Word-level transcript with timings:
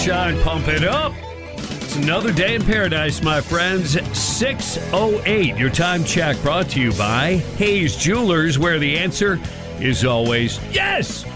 Rise 0.00 0.08
and 0.08 0.36
shine, 0.38 0.42
pump 0.42 0.68
it 0.68 0.82
up. 0.82 1.12
It's 1.56 1.96
another 1.96 2.32
day 2.32 2.54
in 2.54 2.62
paradise, 2.64 3.22
my 3.22 3.42
friends. 3.42 4.00
608, 4.16 5.58
your 5.58 5.68
time 5.68 6.04
check 6.04 6.40
brought 6.40 6.70
to 6.70 6.80
you 6.80 6.92
by 6.92 7.36
Hayes 7.58 7.96
Jewelers, 7.96 8.58
where 8.58 8.78
the 8.78 8.96
answer 8.96 9.38
is 9.78 10.04
always 10.06 10.58
yes. 10.72 11.26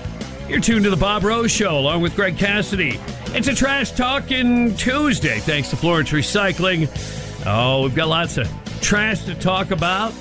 You're 0.49 0.61
tuned 0.61 0.85
to 0.85 0.91
the 0.91 0.97
Bob 0.97 1.25
Rose 1.25 1.51
Show 1.51 1.79
along 1.79 2.01
with 2.01 2.17
Greg 2.17 2.39
Cassidy. 2.39 2.99
It's 3.35 3.49
a 3.49 3.55
trash 3.55 3.91
talking 3.93 4.75
Tuesday, 4.77 5.41
thanks 5.41 5.69
to 5.69 5.77
Florence 5.77 6.11
Recycling. 6.11 6.89
Oh, 7.45 7.83
we've 7.83 7.95
got 7.95 8.09
lots 8.09 8.39
of 8.39 8.49
trash 8.81 9.25
to 9.25 9.35
talk 9.35 9.73
about, 9.73 10.15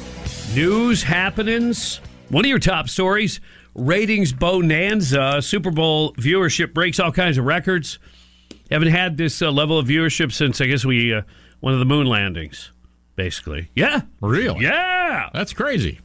news 0.54 1.02
happenings. 1.02 2.02
One 2.28 2.44
of 2.44 2.50
your 2.50 2.60
top 2.60 2.90
stories 2.90 3.40
ratings 3.74 4.34
bonanza. 4.34 5.42
Super 5.42 5.72
Bowl 5.72 6.14
viewership 6.16 6.74
breaks 6.74 7.00
all 7.00 7.12
kinds 7.12 7.38
of 7.38 7.46
records. 7.46 8.00
Haven't 8.74 8.90
had 8.90 9.18
this 9.18 9.42
uh, 9.42 9.52
level 9.52 9.78
of 9.80 9.88
viewership 9.88 10.32
since 10.32 10.60
I 10.60 10.66
guess 10.66 10.84
we 10.84 11.14
uh, 11.14 11.22
one 11.62 11.74
of 11.74 11.80
the 11.80 11.86
moon 11.86 12.08
landings, 12.08 12.72
basically. 13.16 13.70
Yeah, 13.76 14.02
Really? 14.20 14.64
yeah, 14.64 15.30
That's 15.34 15.54
crazy. 15.54 16.00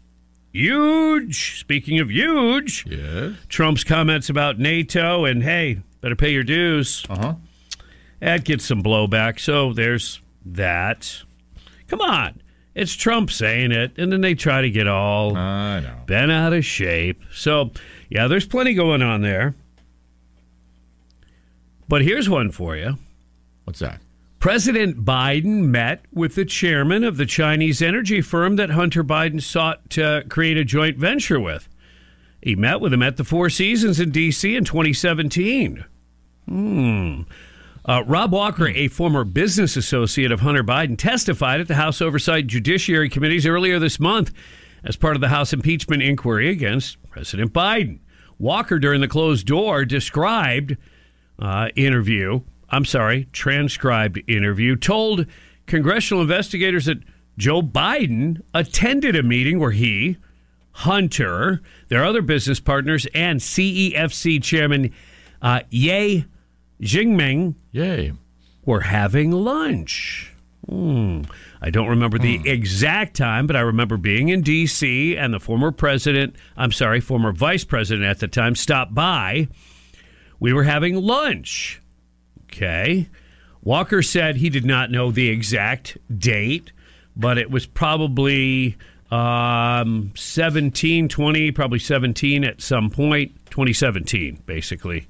huge. 0.53 1.61
Speaking 1.61 1.99
of 2.01 2.11
huge, 2.11 2.85
Yeah. 2.87 3.33
Trump's 3.49 3.85
comments 3.85 4.29
about 4.29 4.59
NATO 4.59 5.25
and 5.25 5.43
hey, 5.43 5.81
better 6.01 6.17
pay 6.17 6.33
your 6.33 6.45
dues. 6.45 7.05
Uh 7.09 7.17
huh. 7.19 7.35
That 8.21 8.45
gets 8.45 8.65
some 8.65 8.83
blowback. 8.83 9.39
So 9.41 9.73
there's 9.73 10.21
that. 10.45 11.23
Come 11.87 12.01
on. 12.01 12.43
It's 12.75 12.93
Trump 12.95 13.31
saying 13.31 13.73
it, 13.73 13.99
and 13.99 14.13
then 14.13 14.21
they 14.21 14.35
try 14.35 14.63
to 14.63 14.71
get 14.71 14.87
all 14.87 15.37
I 15.37 15.81
know. 15.81 15.97
bent 16.07 16.31
out 16.31 16.53
of 16.53 16.65
shape. 16.65 17.23
So, 17.33 17.73
yeah, 18.09 18.29
there's 18.29 18.47
plenty 18.47 18.75
going 18.75 19.03
on 19.03 19.21
there. 19.23 19.57
But 21.89 22.03
here's 22.03 22.29
one 22.29 22.51
for 22.51 22.77
you. 22.77 22.99
What's 23.65 23.81
that? 23.81 24.01
President 24.41 25.05
Biden 25.05 25.65
met 25.65 26.05
with 26.13 26.37
the 26.37 26.45
chairman 26.45 27.03
of 27.03 27.17
the 27.17 27.27
Chinese 27.27 27.83
energy 27.83 28.21
firm 28.21 28.57
that 28.57 28.71
Hunter 28.71 29.03
Biden 29.03 29.43
sought 29.43 29.91
to 29.91 30.25
create 30.29 30.57
a 30.57 30.65
joint 30.65 30.97
venture 30.97 31.41
with. 31.41 31.69
He 32.41 32.55
met 32.55 32.81
with 32.81 32.93
him 32.93 33.03
at 33.03 33.17
the 33.17 33.25
Four 33.25 33.51
Seasons 33.51 33.99
in 33.99 34.13
D.C. 34.13 34.55
in 34.55 34.65
2017. 34.65 35.85
Hmm. 36.47 37.23
Uh, 37.85 38.05
Rob 38.07 38.33
Walker, 38.33 38.69
a 38.69 38.89
former 38.89 39.25
business 39.25 39.77
associate 39.77 40.31
of 40.31 40.41
Hunter 40.41 40.63
Biden, 40.63 40.97
testified 40.97 41.61
at 41.61 41.69
the 41.69 41.75
House 41.75 42.01
Oversight 42.01 42.47
Judiciary 42.47 43.09
Committees 43.09 43.47
earlier 43.47 43.79
this 43.79 43.99
month 43.99 44.33
as 44.85 44.95
part 44.95 45.17
of 45.17 45.21
the 45.21 45.29
House 45.29 45.53
impeachment 45.53 46.03
inquiry 46.03 46.49
against 46.49 46.97
President 47.11 47.53
Biden. 47.53 47.99
Walker, 48.39 48.79
during 48.79 49.01
the 49.01 49.09
closed 49.09 49.47
door, 49.47 49.85
described 49.85 50.77
uh, 51.39 51.69
interview, 51.77 52.41
I'm 52.71 52.85
sorry, 52.85 53.29
transcribed 53.33 54.21
interview, 54.27 54.77
told 54.77 55.27
congressional 55.67 56.23
investigators 56.23 56.87
that 56.87 56.99
Joe 57.37 57.63
Biden 57.63 58.43
attended 58.53 59.15
a 59.15 59.23
meeting 59.23 59.59
where 59.59 59.71
he, 59.71 60.17
Hunter, 60.73 61.61
their 61.89 62.05
other 62.05 62.23
business 62.23 62.61
partners, 62.61 63.07
and 63.15 63.41
CEFC 63.41 64.43
chairman 64.43 64.93
uh, 65.41 65.61
Ye 65.71 66.25
Jianming 66.83 67.55
Yay. 67.73 68.13
were 68.65 68.81
having 68.81 69.31
lunch. 69.31 70.33
Hmm. 70.69 71.23
I 71.61 71.71
don't 71.71 71.89
remember 71.89 72.19
the 72.19 72.41
exact 72.49 73.17
time, 73.17 73.47
but 73.47 73.57
I 73.57 73.61
remember 73.61 73.97
being 73.97 74.29
in 74.29 74.43
D.C. 74.43 75.17
and 75.17 75.33
the 75.33 75.41
former 75.41 75.73
president, 75.73 76.37
I'm 76.57 76.73
sorry, 76.73 77.01
former 77.01 77.33
vice 77.33 77.65
president 77.65 78.07
at 78.07 78.21
the 78.21 78.29
time, 78.29 78.55
stopped 78.55 78.95
by. 78.95 79.49
We 80.41 80.53
were 80.53 80.65
having 80.65 80.95
lunch. 80.95 81.81
Okay. 82.45 83.09
Walker 83.63 84.03
said 84.03 84.37
he 84.37 84.51
did 84.51 84.65
not 84.65 84.91
know 84.91 85.11
the 85.11 85.29
exact 85.29 85.99
date, 86.19 86.73
but 87.17 87.39
it 87.39 87.51
was 87.51 87.67
probably 87.67 88.77
um, 89.11 90.13
17, 90.15 91.09
20, 91.09 91.53
probably 91.53 91.79
17 91.79 92.45
at 92.45 92.61
some 92.61 92.91
point, 92.91 93.33
2017, 93.51 94.43
basically. 94.47 95.07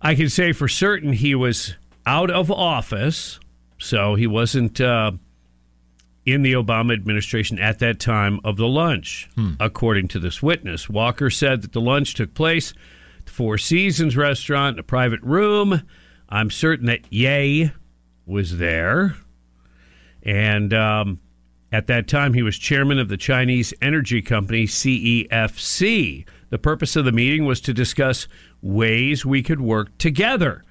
I 0.00 0.14
can 0.14 0.28
say 0.28 0.52
for 0.52 0.68
certain 0.68 1.12
he 1.12 1.34
was 1.34 1.74
out 2.06 2.30
of 2.30 2.50
office, 2.50 3.40
so 3.78 4.14
he 4.14 4.26
wasn't 4.26 4.80
uh, 4.80 5.12
in 6.24 6.42
the 6.42 6.52
Obama 6.52 6.92
administration 6.92 7.58
at 7.58 7.78
that 7.80 7.98
time 7.98 8.40
of 8.44 8.56
the 8.56 8.68
lunch, 8.68 9.28
according 9.58 10.08
to 10.08 10.18
this 10.18 10.42
witness. 10.42 10.88
Walker 10.88 11.30
said 11.30 11.62
that 11.62 11.72
the 11.72 11.80
lunch 11.80 12.14
took 12.14 12.34
place 12.34 12.72
Four 13.26 13.58
Seasons 13.58 14.16
restaurant 14.16 14.78
a 14.78 14.82
private 14.82 15.22
room. 15.22 15.82
I'm 16.28 16.50
certain 16.50 16.86
that 16.86 17.12
Ye 17.12 17.70
was 18.24 18.58
there. 18.58 19.16
And 20.22 20.74
um, 20.74 21.20
at 21.70 21.86
that 21.86 22.08
time, 22.08 22.34
he 22.34 22.42
was 22.42 22.58
chairman 22.58 22.98
of 22.98 23.08
the 23.08 23.16
Chinese 23.16 23.72
energy 23.80 24.22
company 24.22 24.66
CEFC. 24.66 26.26
The 26.50 26.58
purpose 26.58 26.96
of 26.96 27.04
the 27.04 27.12
meeting 27.12 27.44
was 27.44 27.60
to 27.62 27.74
discuss 27.74 28.26
ways 28.62 29.26
we 29.26 29.42
could 29.42 29.60
work 29.60 29.96
together. 29.98 30.64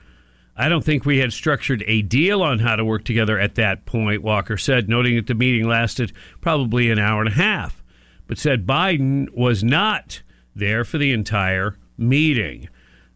I 0.57 0.69
don't 0.69 0.85
think 0.85 1.05
we 1.05 1.17
had 1.17 1.33
structured 1.33 1.83
a 1.85 2.01
deal 2.01 2.41
on 2.41 2.59
how 2.59 2.77
to 2.77 2.85
work 2.85 3.03
together 3.03 3.37
at 3.37 3.55
that 3.55 3.85
point, 3.85 4.23
Walker 4.23 4.57
said, 4.57 4.87
noting 4.87 5.15
that 5.17 5.27
the 5.27 5.35
meeting 5.35 5.67
lasted 5.67 6.13
probably 6.39 6.89
an 6.89 6.99
hour 6.99 7.21
and 7.21 7.29
a 7.29 7.35
half, 7.35 7.83
but 8.25 8.37
said 8.37 8.65
Biden 8.65 9.29
was 9.31 9.63
not 9.63 10.21
there 10.55 10.85
for 10.85 10.97
the 10.97 11.11
entire 11.11 11.77
meeting. 11.97 12.69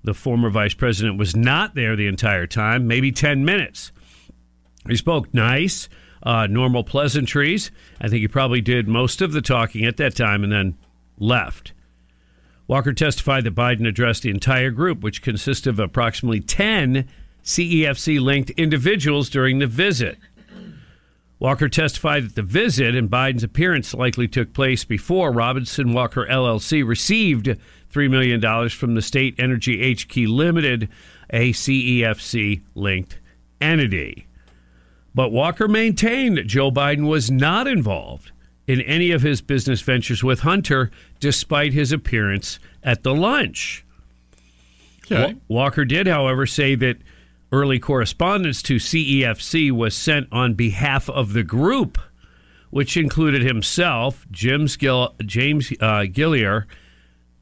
The 0.04 0.14
former 0.14 0.50
vice 0.50 0.74
president 0.74 1.18
was 1.18 1.36
not 1.36 1.76
there 1.76 1.96
the 1.96 2.08
entire 2.08 2.48
time, 2.48 2.88
maybe 2.88 3.12
10 3.12 3.44
minutes. 3.44 3.92
He 4.88 4.96
spoke 4.96 5.34
nice, 5.34 5.90
uh, 6.24 6.48
normal 6.48 6.84
pleasantries. 6.84 7.72
I 8.00 8.08
think 8.08 8.22
he 8.22 8.28
probably 8.28 8.62
did 8.62 8.88
most 8.88 9.22
of 9.22 9.34
the 9.34 9.42
talking 9.42 9.86
at 9.86 9.98
that 9.98 10.16
time 10.16 10.44
and 10.44 10.52
then 10.52 10.78
left. 11.18 11.74
Walker 12.68 12.94
testified 12.94 13.44
that 13.46 13.56
Biden 13.56 13.88
addressed 13.88 14.24
the 14.24 14.30
entire 14.30 14.70
group, 14.70 15.02
which 15.02 15.22
consists 15.22 15.66
of 15.68 15.80
approximately 15.80 16.40
10 16.40 17.10
CEFC 17.44 18.22
linked 18.22 18.52
individuals 18.52 19.30
during 19.30 19.60
the 19.60 19.68
visit. 19.68 20.18
Walker 21.40 21.70
testified 21.70 22.26
that 22.26 22.36
the 22.36 22.44
visit 22.44 22.96
and 22.96 23.10
Biden's 23.10 23.44
appearance 23.44 23.94
likely 23.94 24.28
took 24.28 24.54
place 24.54 24.84
before 24.84 25.32
Robinson 25.32 25.94
Walker 25.94 26.28
LLC 26.30 26.86
received 26.86 27.56
$3 27.92 28.10
million 28.10 28.70
from 28.70 28.96
the 28.96 29.02
State 29.02 29.36
Energy 29.38 29.96
HK 29.96 30.28
Limited, 30.28 30.90
a 31.30 31.52
CEFC 31.52 32.62
linked 32.76 33.20
entity. 33.62 34.28
But 35.16 35.32
Walker 35.32 35.68
maintained 35.68 36.38
that 36.38 36.48
Joe 36.48 36.72
Biden 36.72 37.08
was 37.08 37.32
not 37.32 37.68
involved 37.68 38.32
in 38.68 38.82
any 38.82 39.12
of 39.12 39.24
his 39.24 39.42
business 39.42 39.82
ventures 39.82 40.24
with 40.24 40.42
Hunter, 40.42 40.92
despite 41.20 41.74
his 41.74 41.92
appearance 41.92 42.60
at 42.84 43.04
the 43.04 43.16
lunch. 43.16 43.84
Okay. 45.12 45.36
Walker 45.48 45.86
did, 45.86 46.06
however, 46.06 46.46
say 46.46 46.76
that 46.76 46.98
early 47.52 47.80
correspondence 47.80 48.62
to 48.62 48.76
CEFC 48.76 49.72
was 49.72 49.96
sent 49.96 50.28
on 50.32 50.54
behalf 50.54 51.10
of 51.10 51.34
the 51.34 51.44
group, 51.44 51.98
which 52.70 52.96
included 52.96 53.42
himself, 53.42 54.28
James, 54.30 54.78
Gill, 54.78 55.16
James 55.26 55.74
uh, 55.80 56.06
Gilliar, 56.12 56.68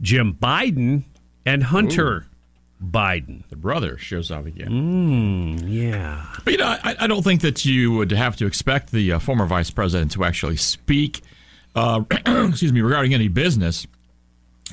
Jim 0.01 0.33
Biden, 0.33 1.03
and 1.45 1.63
Hunter 1.63 2.27
Biden. 2.83 3.47
The 3.49 3.55
brother 3.55 3.97
shows 3.97 4.29
up 4.31 4.45
again. 4.45 5.59
Yeah. 5.65 6.25
But, 6.44 6.51
you 6.51 6.57
know, 6.57 6.77
I, 6.83 6.95
I 7.01 7.07
don't 7.07 7.23
think 7.23 7.41
that 7.41 7.65
you 7.65 7.94
would 7.94 8.11
have 8.11 8.35
to 8.38 8.45
expect 8.45 8.91
the 8.91 9.13
uh, 9.13 9.19
former 9.19 9.45
vice 9.45 9.71
president 9.71 10.11
to 10.13 10.23
actually 10.23 10.57
speak, 10.57 11.21
uh, 11.75 12.01
excuse 12.11 12.73
me, 12.73 12.81
regarding 12.81 13.13
any 13.13 13.27
business. 13.27 13.88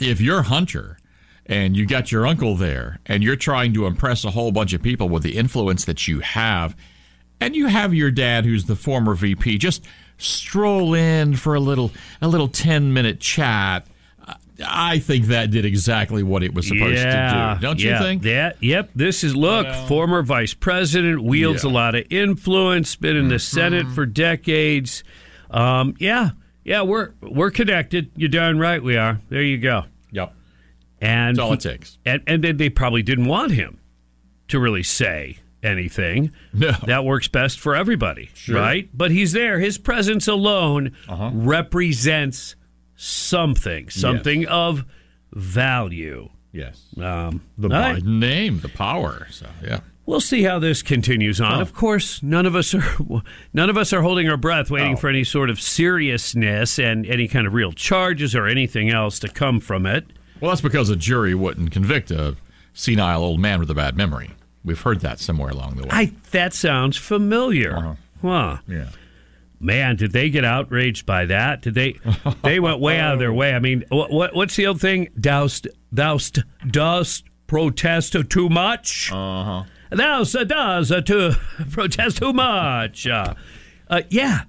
If 0.00 0.20
you're 0.20 0.42
Hunter 0.42 0.98
and 1.46 1.76
you 1.76 1.86
got 1.86 2.10
your 2.10 2.26
uncle 2.26 2.56
there 2.56 2.98
and 3.06 3.22
you're 3.22 3.36
trying 3.36 3.72
to 3.74 3.86
impress 3.86 4.24
a 4.24 4.30
whole 4.30 4.50
bunch 4.52 4.72
of 4.72 4.82
people 4.82 5.08
with 5.08 5.22
the 5.22 5.36
influence 5.36 5.84
that 5.84 6.08
you 6.08 6.20
have, 6.20 6.76
and 7.40 7.54
you 7.54 7.66
have 7.66 7.94
your 7.94 8.10
dad 8.10 8.44
who's 8.44 8.64
the 8.64 8.76
former 8.76 9.14
VP 9.14 9.58
just 9.58 9.84
stroll 10.18 10.94
in 10.94 11.36
for 11.36 11.54
a 11.54 11.60
little 11.60 11.90
a 12.20 12.28
little 12.28 12.48
10 12.48 12.92
minute 12.92 13.20
chat. 13.20 13.86
I 14.64 14.98
think 15.00 15.26
that 15.26 15.50
did 15.50 15.64
exactly 15.64 16.22
what 16.22 16.42
it 16.44 16.54
was 16.54 16.68
supposed 16.68 17.02
to 17.02 17.56
do. 17.56 17.60
Don't 17.60 17.80
you 17.82 17.96
think? 17.98 18.22
That, 18.22 18.62
yep. 18.62 18.90
This 18.94 19.24
is, 19.24 19.34
look, 19.34 19.66
former 19.88 20.22
vice 20.22 20.54
president, 20.54 21.22
wields 21.24 21.64
Yeah. 21.64 21.68
Mm-hmm. 21.68 21.76
a 21.76 21.80
lot 21.80 21.94
of 21.96 22.04
influence, 22.10 22.94
been 22.96 23.16
in 23.16 23.28
the 23.28 23.38
Senate 23.40 23.86
for 23.88 24.06
decades. 24.06 25.02
Um, 25.50 25.94
yeah. 25.98 26.30
Yeah, 26.62 26.82
we're 26.82 27.10
we're 27.20 27.50
connected. 27.50 28.10
You're 28.16 28.28
darn 28.30 28.58
right 28.58 28.82
we 28.82 28.96
are. 28.96 29.20
There 29.28 29.42
you 29.42 29.58
go. 29.58 29.84
Yep. 30.12 30.32
And 31.00 31.36
That's 31.36 31.42
all 31.42 31.50
he- 31.50 31.54
it 31.56 31.60
takes. 31.60 31.98
And 32.06 32.22
and 32.26 32.42
then 32.44 32.56
they 32.56 32.70
probably 32.70 33.02
didn't 33.02 33.26
want 33.26 33.52
him 33.52 33.80
to 34.48 34.58
really 34.60 34.82
say 34.82 35.38
anything. 35.62 36.32
No. 36.54 36.70
That 36.86 37.04
works 37.04 37.26
best 37.28 37.58
for 37.60 37.74
everybody, 37.74 38.30
right? 38.48 38.88
But 38.94 39.10
he's 39.10 39.32
there. 39.32 39.58
His 39.58 39.76
presence 39.78 40.26
alone 40.28 40.92
Uh-huh. 41.08 41.30
represents 41.34 42.54
something, 43.04 43.90
something 43.90 44.46
of 44.46 44.84
value. 45.32 46.30
Yes. 46.52 46.86
Um, 47.00 47.42
The 47.58 47.68
right. 47.68 47.96
Biden 48.02 48.18
name, 48.18 48.60
the 48.60 48.68
power. 48.68 49.26
So 49.30 49.46
yeah. 49.62 49.80
We'll 50.06 50.20
see 50.20 50.42
how 50.42 50.58
this 50.58 50.82
continues 50.82 51.40
on. 51.40 51.60
Of 51.62 51.72
course, 51.72 52.22
none 52.22 52.46
of 52.46 52.54
us 52.54 52.74
are 52.74 52.84
none 53.52 53.70
of 53.70 53.76
us 53.76 53.92
are 53.92 54.02
holding 54.02 54.28
our 54.28 54.36
breath, 54.36 54.70
waiting 54.70 54.94
Oh. 54.94 54.96
for 54.96 55.08
any 55.08 55.24
sort 55.24 55.50
of 55.50 55.60
seriousness 55.60 56.78
and 56.78 57.06
any 57.06 57.26
kind 57.28 57.46
of 57.46 57.54
real 57.54 57.72
charges 57.72 58.34
or 58.34 58.46
anything 58.46 58.90
else 58.90 59.18
to 59.20 59.28
come 59.28 59.60
from 59.60 59.86
it. 59.86 60.04
Well, 60.40 60.50
that's 60.50 60.60
because 60.60 60.90
a 60.90 60.96
jury 60.96 61.34
wouldn't 61.34 61.70
convict 61.72 62.10
a 62.10 62.36
senile 62.74 63.22
old 63.22 63.40
man 63.40 63.60
with 63.60 63.70
a 63.70 63.74
bad 63.74 63.96
memory. 63.96 64.30
We've 64.64 64.80
heard 64.80 65.00
that 65.00 65.18
somewhere 65.20 65.50
along 65.50 65.76
the 65.76 65.82
way. 65.84 65.88
I 65.90 66.12
that 66.32 66.52
sounds 66.52 66.96
familiar. 66.96 67.76
Uh-huh. 67.76 67.94
Huh. 68.22 68.58
yeah. 68.68 68.88
Man, 69.60 69.96
did 69.96 70.12
they 70.12 70.30
get 70.30 70.44
outraged 70.44 71.06
by 71.06 71.26
that? 71.26 71.62
Did 71.62 71.74
they? 71.74 71.94
They 72.42 72.60
went 72.60 72.80
way 72.80 72.98
out 72.98 73.14
of 73.14 73.18
their 73.18 73.32
way. 73.32 73.54
I 73.54 73.58
mean, 73.58 73.84
what, 73.88 74.10
what 74.10 74.34
what's 74.34 74.56
the 74.56 74.66
old 74.66 74.80
thing? 74.80 75.08
Doust, 75.18 75.66
doust, 75.92 76.40
dost 76.70 77.24
protest 77.46 78.16
too 78.28 78.48
much. 78.48 79.10
Uh 79.12 79.44
huh. 79.44 79.64
Thou 79.90 80.24
does 80.24 80.88
to 80.88 81.38
protest 81.70 82.18
too 82.18 82.32
much. 82.32 83.06
Uh, 83.06 83.34
uh, 83.88 84.02
yeah. 84.10 84.42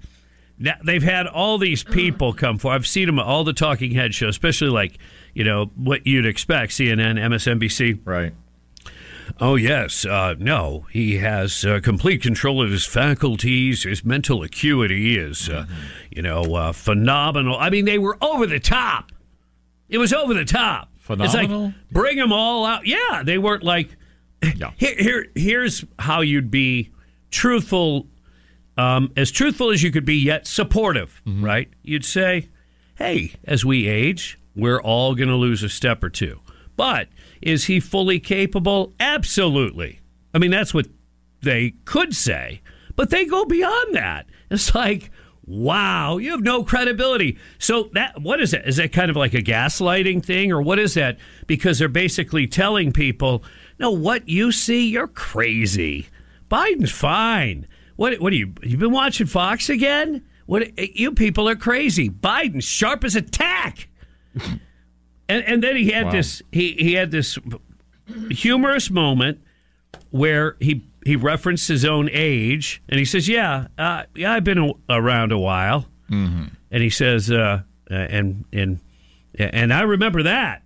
Now, 0.58 0.74
they've 0.84 1.02
had 1.02 1.26
all 1.26 1.58
these 1.58 1.84
people 1.84 2.32
come 2.34 2.58
for. 2.58 2.72
I've 2.72 2.86
seen 2.86 3.06
them 3.06 3.18
at 3.18 3.24
all 3.26 3.44
the 3.44 3.52
talking 3.52 3.92
head 3.92 4.14
shows, 4.14 4.30
especially 4.30 4.70
like 4.70 4.98
you 5.34 5.44
know 5.44 5.66
what 5.76 6.06
you'd 6.06 6.26
expect: 6.26 6.72
CNN, 6.72 7.18
MSNBC. 7.18 8.00
Right. 8.04 8.34
Oh, 9.40 9.56
yes. 9.56 10.04
Uh, 10.04 10.34
no, 10.38 10.86
he 10.92 11.18
has 11.18 11.64
uh, 11.64 11.80
complete 11.82 12.22
control 12.22 12.62
of 12.62 12.70
his 12.70 12.86
faculties. 12.86 13.82
His 13.82 14.04
mental 14.04 14.42
acuity 14.42 15.18
is, 15.18 15.48
uh, 15.48 15.66
you 16.10 16.22
know, 16.22 16.42
uh, 16.54 16.72
phenomenal. 16.72 17.56
I 17.58 17.70
mean, 17.70 17.84
they 17.84 17.98
were 17.98 18.16
over 18.22 18.46
the 18.46 18.60
top. 18.60 19.12
It 19.88 19.98
was 19.98 20.12
over 20.12 20.34
the 20.34 20.44
top. 20.44 20.90
It's 20.96 21.04
Phenomenal? 21.06 21.64
like, 21.66 21.74
bring 21.92 22.16
them 22.18 22.32
all 22.32 22.64
out. 22.64 22.86
Yeah, 22.86 23.22
they 23.24 23.38
weren't 23.38 23.62
like, 23.62 23.96
Yeah. 24.56 24.72
here, 24.76 24.94
here, 24.98 25.26
here's 25.34 25.84
how 25.98 26.20
you'd 26.20 26.50
be 26.50 26.90
truthful, 27.30 28.06
um, 28.76 29.12
as 29.16 29.30
truthful 29.30 29.70
as 29.70 29.82
you 29.82 29.90
could 29.92 30.04
be, 30.04 30.16
yet 30.16 30.46
supportive, 30.46 31.22
right? 31.26 31.68
You'd 31.82 32.04
say, 32.04 32.48
hey, 32.96 33.32
as 33.44 33.64
we 33.64 33.86
age, 33.86 34.38
we're 34.56 34.80
all 34.80 35.14
going 35.14 35.28
to 35.28 35.36
lose 35.36 35.62
a 35.62 35.68
step 35.68 36.02
or 36.02 36.10
two. 36.10 36.40
But 36.76 37.08
is 37.42 37.64
he 37.66 37.80
fully 37.80 38.20
capable? 38.20 38.94
Absolutely. 39.00 40.00
I 40.34 40.38
mean, 40.38 40.50
that's 40.50 40.74
what 40.74 40.86
they 41.42 41.74
could 41.84 42.14
say, 42.14 42.60
but 42.94 43.10
they 43.10 43.24
go 43.24 43.44
beyond 43.44 43.94
that. 43.94 44.26
It's 44.50 44.74
like, 44.74 45.10
wow, 45.44 46.16
you 46.18 46.32
have 46.32 46.42
no 46.42 46.64
credibility. 46.64 47.38
So 47.58 47.90
that 47.94 48.20
what 48.20 48.40
is 48.40 48.52
it? 48.52 48.66
Is 48.66 48.76
that 48.76 48.92
kind 48.92 49.10
of 49.10 49.16
like 49.16 49.34
a 49.34 49.42
gaslighting 49.42 50.24
thing, 50.24 50.52
or 50.52 50.60
what 50.60 50.78
is 50.78 50.94
that? 50.94 51.18
Because 51.46 51.78
they're 51.78 51.88
basically 51.88 52.46
telling 52.46 52.92
people, 52.92 53.44
no, 53.78 53.90
what 53.90 54.28
you 54.28 54.52
see, 54.52 54.88
you're 54.88 55.06
crazy. 55.06 56.08
Biden's 56.50 56.92
fine. 56.92 57.66
What? 57.96 58.20
What 58.20 58.32
are 58.32 58.36
you? 58.36 58.52
You've 58.62 58.80
been 58.80 58.92
watching 58.92 59.26
Fox 59.26 59.68
again? 59.68 60.24
What? 60.46 60.78
You 60.78 61.12
people 61.12 61.48
are 61.48 61.56
crazy. 61.56 62.10
Biden's 62.10 62.64
sharp 62.64 63.04
as 63.04 63.16
a 63.16 63.22
tack. 63.22 63.88
And 65.28 65.44
and 65.44 65.62
then 65.62 65.76
he 65.76 65.90
had 65.90 66.06
Wow. 66.06 66.12
this 66.12 66.42
he 66.52 66.72
he 66.78 66.92
had 66.94 67.10
this 67.10 67.38
humorous 68.30 68.90
moment 68.90 69.40
where 70.10 70.56
he 70.60 70.84
he 71.04 71.16
referenced 71.16 71.68
his 71.68 71.84
own 71.84 72.08
age 72.12 72.82
and 72.88 72.98
he 72.98 73.04
says, 73.04 73.28
"Yeah, 73.28 73.68
uh, 73.78 74.04
yeah, 74.14 74.32
I've 74.32 74.44
been 74.44 74.58
a, 74.58 74.72
around 74.88 75.32
a 75.32 75.38
while." 75.38 75.86
Mm-hmm. 76.10 76.44
And 76.70 76.82
he 76.82 76.90
says, 76.90 77.30
uh, 77.30 77.62
uh, 77.90 77.94
"And 77.94 78.44
and 78.52 78.80
and 79.38 79.72
I 79.72 79.82
remember 79.82 80.22
that." 80.24 80.62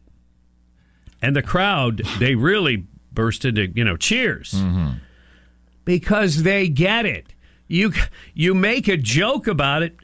And 1.23 1.35
the 1.37 1.43
crowd 1.43 2.02
they 2.19 2.35
really 2.35 2.87
burst 3.12 3.45
into 3.45 3.69
you 3.75 3.85
know 3.85 3.97
cheers 3.97 4.55
because 5.85 6.43
they 6.43 6.69
get 6.69 7.07
it. 7.07 7.35
You 7.69 7.93
you 8.35 8.55
make 8.55 8.88
a 8.88 8.97
joke 8.97 9.47
about 9.47 9.83
it 9.83 9.97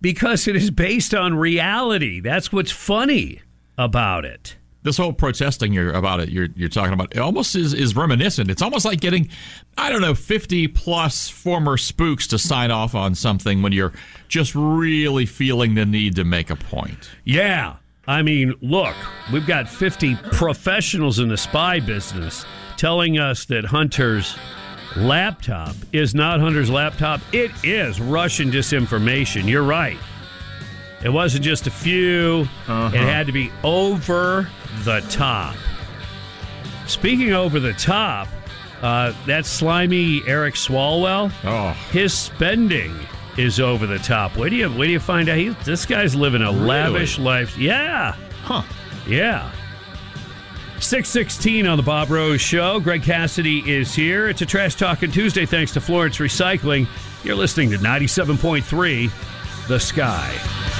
because 0.00 0.48
it 0.48 0.56
is 0.56 0.70
based 0.70 1.14
on 1.14 1.34
reality. 1.34 2.20
That's 2.20 2.52
what's 2.52 2.70
funny 2.70 3.42
about 3.80 4.24
it. 4.24 4.56
This 4.82 4.96
whole 4.96 5.12
protesting 5.12 5.74
you're 5.74 5.92
about 5.92 6.20
it 6.20 6.30
you're 6.30 6.48
you're 6.54 6.70
talking 6.70 6.94
about 6.94 7.14
it 7.14 7.18
almost 7.18 7.54
is, 7.54 7.74
is 7.74 7.96
reminiscent. 7.96 8.50
It's 8.50 8.62
almost 8.62 8.84
like 8.84 9.00
getting 9.00 9.28
I 9.76 9.90
don't 9.90 10.00
know 10.00 10.14
50 10.14 10.68
plus 10.68 11.28
former 11.28 11.76
spooks 11.76 12.26
to 12.28 12.38
sign 12.38 12.70
off 12.70 12.94
on 12.94 13.14
something 13.14 13.62
when 13.62 13.72
you're 13.72 13.92
just 14.28 14.54
really 14.54 15.26
feeling 15.26 15.74
the 15.74 15.84
need 15.84 16.16
to 16.16 16.24
make 16.24 16.50
a 16.50 16.56
point. 16.56 17.10
Yeah. 17.24 17.76
I 18.06 18.22
mean, 18.22 18.54
look, 18.62 18.96
we've 19.32 19.46
got 19.46 19.68
50 19.68 20.16
professionals 20.32 21.18
in 21.18 21.28
the 21.28 21.36
spy 21.36 21.80
business 21.80 22.44
telling 22.76 23.18
us 23.18 23.44
that 23.46 23.66
Hunter's 23.66 24.36
laptop 24.96 25.76
is 25.92 26.14
not 26.14 26.40
Hunter's 26.40 26.70
laptop. 26.70 27.20
It 27.32 27.50
is 27.62 28.00
Russian 28.00 28.50
disinformation. 28.50 29.46
You're 29.48 29.62
right. 29.62 29.98
It 31.02 31.08
wasn't 31.08 31.44
just 31.44 31.66
a 31.66 31.70
few, 31.70 32.42
it 32.68 32.92
had 32.92 33.26
to 33.26 33.32
be 33.32 33.50
over 33.64 34.48
the 34.84 35.00
top. 35.08 35.56
Speaking 36.86 37.32
over 37.32 37.58
the 37.60 37.72
top, 37.74 38.28
uh, 38.82 39.12
that 39.26 39.46
slimy 39.46 40.22
Eric 40.26 40.54
Swalwell, 40.54 41.32
Oh, 41.44 41.70
his 41.90 42.12
spending 42.12 42.94
is 43.38 43.60
over 43.60 43.86
the 43.86 43.98
top. 43.98 44.36
Where 44.36 44.50
do 44.50 44.56
you 44.56 44.68
where 44.68 44.86
do 44.86 44.92
you 44.92 45.00
find 45.00 45.28
out? 45.28 45.38
He, 45.38 45.50
this 45.64 45.86
guy's 45.86 46.14
living 46.14 46.42
a 46.42 46.50
lavish 46.50 47.18
life. 47.18 47.56
Yeah, 47.56 48.14
huh. 48.42 48.62
yeah. 49.06 49.50
616 50.80 51.66
on 51.66 51.76
the 51.76 51.82
Bob 51.82 52.10
Rose 52.10 52.40
Show. 52.40 52.80
Greg 52.80 53.02
Cassidy 53.02 53.58
is 53.70 53.94
here. 53.94 54.28
It's 54.28 54.40
a 54.40 54.46
Trash 54.46 54.76
Talking 54.76 55.12
Tuesday 55.12 55.44
thanks 55.46 55.72
to 55.74 55.80
Florence 55.80 56.16
Recycling. 56.18 56.86
You're 57.22 57.36
listening 57.36 57.70
to 57.70 57.76
97.3 57.78 59.66
The 59.68 59.78
Sky. 59.78 60.79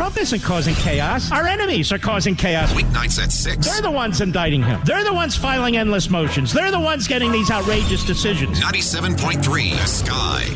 Levin. 0.00 0.10
Trump 0.10 0.22
isn't 0.22 0.40
causing 0.42 0.74
chaos. 0.76 1.30
Our 1.30 1.46
enemies 1.46 1.92
are 1.92 1.98
causing 1.98 2.34
chaos. 2.34 2.72
Weeknights 2.72 3.22
at 3.22 3.30
6. 3.30 3.66
They're 3.66 3.82
the 3.82 3.90
ones 3.90 4.20
indicting 4.20 4.62
him. 4.62 4.80
They're 4.84 5.04
the 5.04 5.12
ones 5.12 5.36
filing 5.36 5.76
endless 5.76 6.08
motions. 6.10 6.52
They're 6.52 6.70
the 6.70 6.80
ones 6.80 7.06
getting 7.06 7.30
these 7.30 7.50
outrageous 7.50 8.04
decisions. 8.04 8.60
97.3 8.60 9.70
The 9.72 9.86
Sky. 9.86 10.46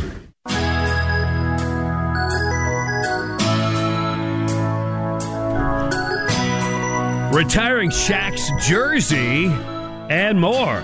Retiring 7.33 7.91
Shaq's 7.91 8.51
jersey 8.67 9.47
and 10.11 10.41
more. 10.41 10.83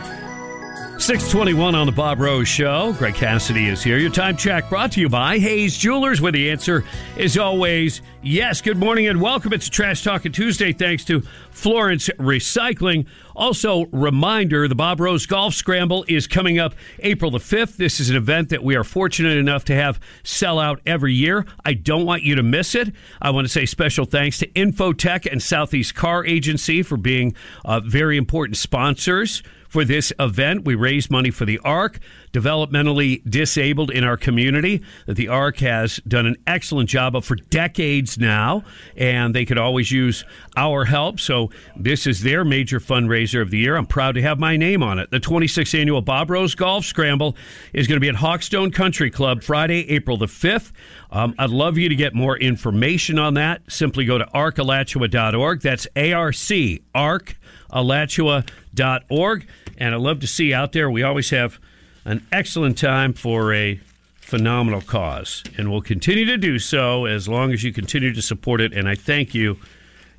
621 1.11 1.75
on 1.75 1.87
the 1.87 1.93
Bob 1.93 2.21
Rose 2.21 2.47
Show. 2.47 2.93
Greg 2.93 3.17
Cassidy 3.17 3.67
is 3.67 3.83
here. 3.83 3.99
Your 3.99 4.13
time 4.13 4.37
check 4.37 4.69
brought 4.69 4.93
to 4.93 5.01
you 5.01 5.09
by 5.09 5.41
Hayes 5.41 5.77
Jewelers, 5.77 6.21
where 6.21 6.31
the 6.31 6.49
answer 6.53 6.85
is 7.17 7.37
always 7.37 8.01
yes. 8.23 8.61
Good 8.61 8.77
morning 8.77 9.09
and 9.09 9.21
welcome. 9.21 9.53
It's 9.53 9.69
Trash 9.69 10.05
Talking 10.05 10.31
Tuesday 10.31 10.73
thanks 10.73 11.05
to 11.07 11.23
Florence 11.51 12.09
Recycling. 12.11 13.09
Also, 13.35 13.87
reminder 13.87 14.69
the 14.69 14.77
Bob 14.77 15.01
Rose 15.01 15.27
Golf 15.27 15.53
Scramble 15.53 16.05
is 16.07 16.29
coming 16.29 16.61
up 16.61 16.77
April 17.01 17.33
the 17.33 17.39
5th. 17.39 17.77
This 17.77 17.99
is 17.99 18.09
an 18.09 18.15
event 18.15 18.51
that 18.51 18.63
we 18.63 18.77
are 18.77 18.85
fortunate 18.85 19.37
enough 19.37 19.65
to 19.65 19.75
have 19.75 19.99
sell 20.23 20.61
out 20.61 20.81
every 20.87 21.13
year. 21.13 21.45
I 21.65 21.73
don't 21.73 22.07
want 22.07 22.23
you 22.23 22.37
to 22.37 22.45
miss 22.45 22.77
it. 22.77 22.95
I 23.21 23.31
want 23.31 23.47
to 23.47 23.53
say 23.53 23.67
special 23.67 24.05
thanks 24.05 24.39
to 24.39 24.47
Infotech 24.53 25.27
and 25.29 25.43
Southeast 25.43 25.97
Car 25.97 26.25
Agency 26.25 26.85
for 26.85 26.97
being 26.97 27.35
uh, 27.65 27.81
very 27.81 28.17
important 28.17 28.59
sponsors 28.59 29.43
for 29.71 29.85
this 29.85 30.13
event. 30.19 30.65
We 30.65 30.75
raise 30.75 31.11
money 31.11 31.31
for 31.31 31.47
the 31.47 31.59
ARC, 31.61 32.01
developmentally 32.33 33.23
disabled 33.29 33.91
in 33.91 34.05
our 34.05 34.17
community, 34.17 34.83
that 35.07 35.15
the 35.15 35.29
ARC 35.29 35.59
has 35.59 35.97
done 36.07 36.27
an 36.27 36.37
excellent 36.47 36.89
job 36.89 37.17
of 37.17 37.25
for 37.25 37.37
decades 37.37 38.19
now, 38.19 38.65
and 38.97 39.35
they 39.35 39.47
could 39.47 39.59
always 39.59 39.91
use 39.91 40.25
our 40.57 40.85
help. 40.85 41.21
So 41.21 41.51
this 41.77 42.07
is 42.07 42.23
their 42.23 42.45
major 42.45 42.81
fundraiser 42.81 43.41
of 43.41 43.51
the 43.51 43.59
year. 43.59 43.77
I'm 43.77 43.87
proud 43.87 44.17
to 44.17 44.23
have 44.23 44.39
my 44.39 44.57
name 44.57 44.83
on 44.83 44.99
it. 44.99 45.11
The 45.11 45.21
26th 45.21 45.79
annual 45.79 46.03
Bob 46.03 46.31
Rose 46.31 46.55
Golf 46.55 46.85
Scramble 46.85 47.37
is 47.73 47.87
going 47.87 47.97
to 47.97 48.01
be 48.01 48.09
at 48.09 48.17
Hawkstone 48.17 48.75
Country 48.75 49.11
Club 49.11 49.43
Friday, 49.43 49.89
April 49.91 50.17
the 50.17 50.27
5th. 50.27 50.73
Um, 51.13 51.35
I'd 51.39 51.51
love 51.51 51.79
you 51.79 51.89
to 51.89 51.95
get 51.95 52.15
more 52.15 52.37
information 52.37 53.19
on 53.19 53.35
that. 53.35 53.63
Simply 53.69 54.05
go 54.05 54.19
to 54.19 54.27
arcalachua.org. 54.27 55.61
That's 55.61 55.87
A-R-C, 55.95 56.83
ARC 56.95 57.37
alachua.org. 57.73 59.47
And 59.79 59.95
I 59.95 59.99
love 59.99 60.21
to 60.21 60.27
see 60.27 60.49
you 60.49 60.55
out 60.55 60.73
there. 60.73 60.91
We 60.91 61.03
always 61.03 61.31
have 61.31 61.59
an 62.05 62.27
excellent 62.33 62.79
time 62.79 63.13
for 63.13 63.53
a 63.53 63.81
phenomenal 64.21 64.81
cause. 64.81 65.43
And 65.59 65.71
we'll 65.71 65.81
continue 65.81 66.25
to 66.27 66.37
do 66.37 66.59
so 66.59 67.07
as 67.07 67.29
long 67.29 67.53
as 67.53 67.65
you 67.65 67.73
continue 67.73 68.13
to 68.13 68.23
support 68.23 68.61
it. 68.61 68.73
And 68.73 68.89
I 68.89 68.95
thank 68.95 69.35
you 69.35 69.59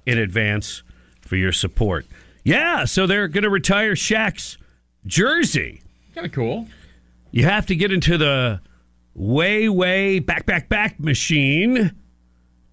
in 0.05 0.17
advance 0.17 0.84
for 1.22 1.36
your 1.36 1.51
support. 1.51 2.05
Yeah, 2.43 2.86
so 2.86 3.05
they're 3.08 3.27
going 3.27 3.43
to 3.43 3.50
retire 3.50 3.93
Shaq's 3.93 4.58
jersey. 5.05 5.81
Kind 6.15 6.25
of 6.25 6.34
cool. 6.34 6.67
You 7.31 7.46
have 7.46 7.67
to 7.67 7.75
get 7.75 7.91
into 7.91 8.17
the 8.17 8.60
way, 9.13 9.70
way 9.70 10.20
back, 10.20 10.46
back, 10.46 10.67
back 10.67 11.00
machine 11.00 11.91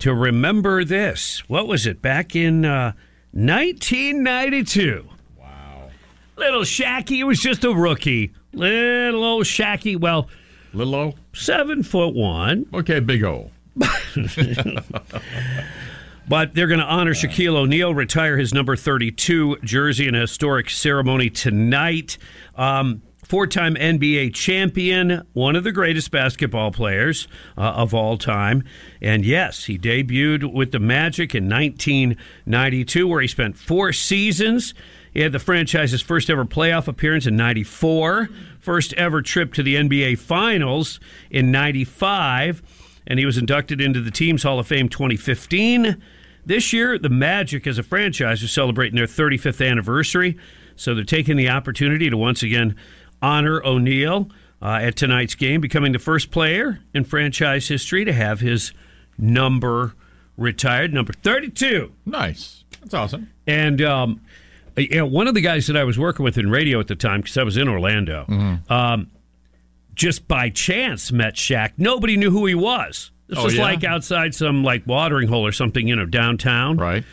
to 0.01 0.15
remember 0.15 0.85
this. 0.85 1.49
What 1.49 1.69
was 1.69 1.87
it? 1.87 2.03
Back 2.03 2.35
in. 2.35 2.65
Uh, 2.65 2.93
1992. 3.33 5.09
Wow. 5.39 5.91
Little 6.37 6.63
Shacky 6.63 7.25
was 7.25 7.39
just 7.41 7.65
a 7.65 7.71
rookie. 7.75 8.33
Little 8.53 9.25
old 9.25 9.45
Shacky, 9.45 9.99
well, 9.99 10.29
Little 10.73 10.95
O? 10.95 11.15
seven 11.35 11.83
foot 11.83 12.15
one. 12.15 12.67
Okay, 12.73 13.01
big 13.01 13.25
O. 13.25 13.51
But 16.29 16.55
they're 16.55 16.67
going 16.67 16.81
to 16.81 16.87
honor 16.87 17.15
Shaquille 17.15 17.57
O'Neal, 17.57 17.95
retire 17.95 18.37
his 18.37 18.53
number 18.53 18.77
32 18.77 19.59
jersey 19.65 20.07
in 20.07 20.15
a 20.15 20.21
historic 20.21 20.69
ceremony 20.69 21.31
tonight. 21.31 22.19
Um, 22.55 23.01
Four 23.29 23.47
time 23.47 23.75
NBA 23.75 24.33
champion, 24.33 25.23
one 25.35 25.55
of 25.55 25.63
the 25.63 25.71
greatest 25.71 26.11
basketball 26.11 26.73
players 26.73 27.29
uh, 27.59 27.61
of 27.61 27.93
all 27.93 28.17
time. 28.17 28.65
And 29.03 29.23
yes, 29.23 29.65
he 29.65 29.79
debuted 29.79 30.51
with 30.51 30.73
the 30.73 30.79
Magic 30.79 31.35
in 31.35 31.47
1992, 31.47 33.07
where 33.07 33.21
he 33.21 33.29
spent 33.29 33.59
four 33.59 33.93
seasons. 33.93 34.73
He 35.13 35.21
had 35.21 35.33
the 35.33 35.39
franchise's 35.39 36.01
first 36.01 36.31
ever 36.31 36.47
playoff 36.47 36.89
appearance 36.89 37.27
in 37.27 37.37
94, 37.37 38.31
first 38.61 38.95
ever 38.95 39.21
trip 39.21 39.53
to 39.55 39.63
the 39.63 39.75
NBA 39.75 40.19
Finals 40.19 40.99
in 41.31 41.51
95, 41.51 42.63
and 43.07 43.19
he 43.19 43.27
was 43.27 43.37
inducted 43.37 43.79
into 43.79 44.01
the 44.01 44.11
Team's 44.11 44.43
Hall 44.43 44.59
of 44.59 44.67
Fame 44.67 44.89
2015. 44.89 46.01
This 46.47 46.73
year, 46.73 46.99
the 46.99 47.11
Magic 47.11 47.67
as 47.67 47.77
a 47.77 47.83
franchise 47.83 48.43
is 48.43 48.51
celebrating 48.51 48.97
their 48.97 49.05
35th 49.05 49.71
anniversary, 49.71 50.39
so 50.77 50.95
they're 50.95 51.05
taking 51.05 51.37
the 51.37 51.51
opportunity 51.51 52.09
to 52.09 52.17
once 52.17 52.43
again 52.43 52.75
honor 53.23 53.65
O'Neal 53.65 54.31
uh, 54.63 54.79
at 54.83 54.97
tonight's 54.97 55.35
game, 55.35 55.61
becoming 55.61 55.93
the 55.93 55.99
first 55.99 56.31
player 56.31 56.81
in 56.95 57.05
franchise 57.05 57.69
history 57.69 58.05
to 58.05 58.13
have 58.13 58.41
his 58.41 58.73
number 59.17 59.95
retired, 60.37 60.93
number 60.95 61.13
32. 61.13 61.93
Nice. 62.07 62.65
That's 62.81 62.95
awesome. 62.95 63.31
And 63.47 63.83
um, 63.83 64.21
you 64.77 64.89
know, 64.97 65.07
one 65.07 65.27
of 65.29 65.35
the 65.35 65.41
guys 65.41 65.67
that 65.67 65.77
I 65.77 65.85
was 65.85 65.99
working 65.99 66.23
with 66.25 66.39
in 66.39 66.51
radio 66.51 66.79
at 66.81 66.87
the 66.87 66.95
time, 66.95 67.21
because 67.21 67.37
I 67.37 67.43
was 67.43 67.57
in 67.57 67.69
Orlando, 67.69 68.25
um, 68.69 69.11
just 69.95 70.29
by 70.29 70.49
chance 70.51 71.11
met 71.11 71.35
Shaq. 71.35 71.73
Nobody 71.77 72.17
knew 72.17 72.31
who 72.31 72.47
he 72.47 72.55
was. 72.55 73.11
This 73.27 73.39
Oh, 73.39 73.45
was 73.45 73.57
yeah? 73.57 73.63
like 73.63 73.85
outside 73.85 74.35
some 74.35 74.63
like 74.63 74.87
watering 74.87 75.29
hole 75.29 75.45
or 75.45 75.53
something, 75.53 75.87
you 75.89 75.97
know, 75.97 76.07
downtown. 76.07 76.77
Right. 76.77 77.05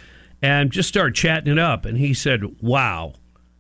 And 0.42 0.70
just 0.72 0.88
started 0.88 1.16
chatting 1.16 1.52
it 1.52 1.58
up. 1.58 1.86
And 1.86 1.98
he 1.98 2.14
said, 2.14 2.44
wow, 2.62 3.14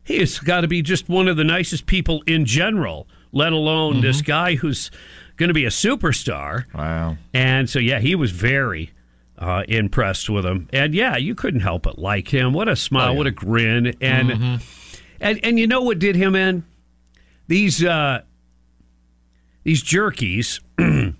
he 0.05 0.19
has 0.19 0.39
got 0.39 0.61
to 0.61 0.67
be 0.69 0.81
just 0.81 1.09
one 1.09 1.27
of 1.27 1.35
the 1.35 1.43
nicest 1.43 1.85
people 1.87 2.23
in 2.25 2.45
general, 2.45 3.07
let 3.33 3.51
alone 3.51 3.99
this 4.01 4.21
guy 4.21 4.55
who's 4.55 4.89
going 5.35 5.49
to 5.49 5.53
be 5.53 5.65
a 5.65 5.69
superstar. 5.69 6.63
Wow. 6.73 7.17
And 7.33 7.69
so, 7.69 7.79
yeah, 7.79 7.99
he 7.99 8.15
was 8.15 8.31
very 8.31 8.91
uh, 9.37 9.63
impressed 9.67 10.29
with 10.29 10.45
him. 10.45 10.69
And 10.71 10.93
yeah, 10.95 11.17
you 11.17 11.35
couldn't 11.35 11.59
help 11.59 11.83
but 11.83 11.99
like 11.99 12.29
him. 12.33 12.53
What 12.53 12.69
a 12.69 12.75
smile, 12.77 13.09
Oh, 13.09 13.11
yeah. 13.11 13.17
what 13.17 13.27
a 13.27 13.31
grin. 13.31 13.95
And, 13.99 14.61
and 15.19 15.39
and 15.43 15.59
you 15.59 15.67
know 15.67 15.81
what 15.81 15.99
did 15.99 16.15
him 16.15 16.35
in? 16.35 16.63
These 17.47 17.83
uh, 17.83 18.21
these 19.63 19.83
jerkies 19.83 20.59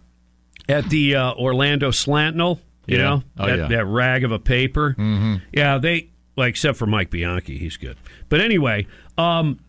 at 0.70 0.90
the 0.90 1.16
uh, 1.16 1.34
Orlando 1.34 1.92
Slantinel, 1.92 2.60
you 2.86 2.98
Yeah. 2.98 3.04
know, 3.04 3.24
Oh, 3.40 3.48
that, 3.48 3.58
yeah. 3.58 3.68
that 3.70 3.86
rag 3.86 4.24
of 4.24 4.32
a 4.32 4.40
paper. 4.40 4.92
Mm-hmm. 4.98 5.36
Yeah, 5.52 5.78
they 5.80 6.10
like 6.36 6.50
except 6.52 6.78
for 6.78 6.86
Mike 6.86 7.10
Bianchi, 7.10 7.58
he's 7.58 7.78
good. 7.78 7.98
But 8.30 8.42
anyway, 8.42 8.88
um, 9.18 9.60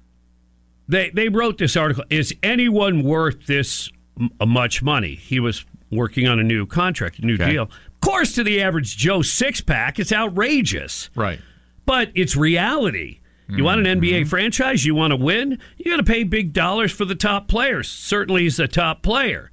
they 0.88 1.10
they 1.10 1.28
wrote 1.28 1.58
this 1.58 1.76
article. 1.76 2.04
Is 2.10 2.34
anyone 2.42 3.02
worth 3.02 3.46
this 3.46 3.90
m- 4.18 4.30
much 4.48 4.82
money? 4.82 5.14
He 5.14 5.40
was 5.40 5.64
working 5.90 6.26
on 6.26 6.38
a 6.38 6.42
new 6.44 6.66
contract, 6.66 7.18
a 7.18 7.26
new 7.26 7.34
Okay. 7.34 7.52
deal. 7.52 7.62
Of 7.64 8.00
course, 8.00 8.32
to 8.34 8.44
the 8.44 8.60
average 8.60 8.96
Joe 8.96 9.22
six 9.22 9.60
pack, 9.60 9.98
it's 9.98 10.12
outrageous, 10.12 11.10
Right. 11.14 11.40
but 11.86 12.10
it's 12.14 12.36
reality. 12.36 13.20
You 13.48 13.62
want 13.62 13.86
an 13.86 14.00
NBA 14.00 14.24
franchise? 14.24 14.84
You 14.84 14.96
want 14.96 15.12
to 15.12 15.16
win? 15.16 15.58
You 15.78 15.92
got 15.92 15.98
to 15.98 16.02
pay 16.02 16.24
big 16.24 16.52
dollars 16.52 16.90
for 16.90 17.04
the 17.04 17.14
top 17.14 17.46
players. 17.46 17.88
Certainly, 17.88 18.42
he's 18.42 18.58
a 18.58 18.66
top 18.66 19.02
player. 19.02 19.52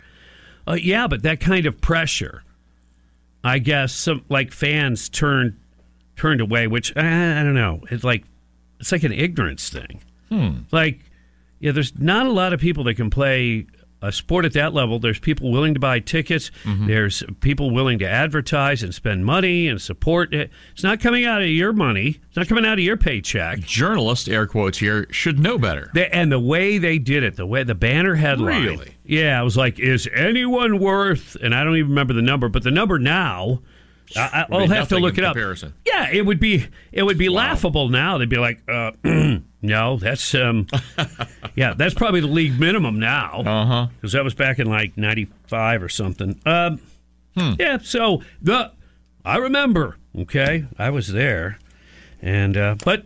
Uh, 0.67 0.73
yeah, 0.81 1.05
but 1.05 1.21
that 1.21 1.39
kind 1.39 1.67
of 1.67 1.79
pressure, 1.79 2.41
I 3.43 3.59
guess, 3.59 3.93
some 3.93 4.23
like 4.29 4.51
fans 4.51 5.09
turned 5.09 5.57
turned 6.15 6.41
away. 6.41 6.67
Which 6.67 6.95
I, 6.95 7.41
I 7.41 7.43
don't 7.43 7.55
know. 7.55 7.81
It's 7.91 8.03
like 8.03 8.23
it's 8.79 8.91
like 8.91 9.03
an 9.03 9.13
ignorance 9.13 9.69
thing. 9.69 10.01
Hmm. 10.29 10.61
Like, 10.71 10.99
yeah, 11.59 11.71
there's 11.71 11.97
not 11.97 12.25
a 12.25 12.31
lot 12.31 12.53
of 12.53 12.59
people 12.59 12.83
that 12.85 12.95
can 12.95 13.09
play 13.09 13.67
a 14.03 14.11
sport 14.11 14.43
at 14.43 14.51
that 14.51 14.73
level. 14.73 14.99
There's 14.99 15.17
people 15.17 15.49
willing 15.49 15.73
to 15.75 15.79
buy 15.79 15.99
tickets. 16.01 16.51
Mm-hmm. 16.65 16.87
There's 16.87 17.23
people 17.39 17.71
willing 17.71 17.99
to 17.99 18.07
advertise 18.07 18.83
and 18.83 18.93
spend 18.93 19.25
money 19.25 19.69
and 19.69 19.81
support 19.81 20.33
it. 20.33 20.51
It's 20.73 20.83
not 20.83 20.99
coming 20.99 21.23
out 21.23 21.41
of 21.41 21.47
your 21.47 21.71
money. 21.71 22.19
It's 22.27 22.35
not 22.35 22.49
coming 22.49 22.65
out 22.65 22.73
of 22.73 22.83
your 22.83 22.97
paycheck. 22.97 23.59
Journalist, 23.59 24.27
air 24.27 24.45
quotes 24.45 24.77
here, 24.77 25.07
should 25.09 25.39
know 25.39 25.57
better. 25.57 25.89
They, 25.93 26.09
and 26.09 26.29
the 26.29 26.39
way 26.39 26.77
they 26.77 26.99
did 26.99 27.23
it, 27.23 27.37
the 27.37 27.45
way 27.45 27.63
the 27.63 27.75
banner 27.75 28.15
headline. 28.15 28.63
Really? 28.63 28.93
Yeah, 29.05 29.39
I 29.39 29.43
was 29.43 29.55
like, 29.55 29.79
is 29.79 30.09
anyone 30.13 30.79
worth? 30.79 31.37
And 31.41 31.55
I 31.55 31.63
don't 31.63 31.77
even 31.77 31.91
remember 31.91 32.13
the 32.13 32.21
number, 32.21 32.49
but 32.49 32.63
the 32.63 32.71
number 32.71 32.99
now. 32.99 33.61
I, 34.15 34.19
I, 34.21 34.45
I'll 34.51 34.67
have 34.67 34.89
to 34.89 34.97
look 34.99 35.17
it 35.17 35.23
up. 35.23 35.33
comparison. 35.33 35.73
Yeah, 35.85 36.09
it 36.11 36.25
would 36.25 36.39
be 36.39 36.67
it 36.91 37.03
would 37.03 37.17
be 37.17 37.29
laughable 37.29 37.89
now. 37.89 38.17
They'd 38.17 38.29
be 38.29 38.37
like, 38.37 38.59
uh, 38.69 38.91
no, 39.61 39.97
that's 39.97 40.35
um, 40.35 40.67
yeah, 41.55 41.73
that's 41.73 41.93
probably 41.93 42.19
the 42.21 42.27
league 42.27 42.59
minimum 42.59 42.99
now. 42.99 43.41
Uh 43.45 43.65
huh. 43.65 43.87
because 43.95 44.13
that 44.13 44.23
was 44.23 44.33
back 44.33 44.59
in 44.59 44.67
like 44.67 44.97
'95 44.97 45.83
or 45.83 45.89
something. 45.89 46.39
Um, 46.45 46.79
Yeah, 47.35 47.77
so 47.81 48.21
the 48.41 48.71
I 49.25 49.37
remember. 49.37 49.97
Okay, 50.17 50.65
I 50.77 50.89
was 50.91 51.07
there, 51.07 51.57
and 52.21 52.55
uh, 52.55 52.75
but 52.85 53.05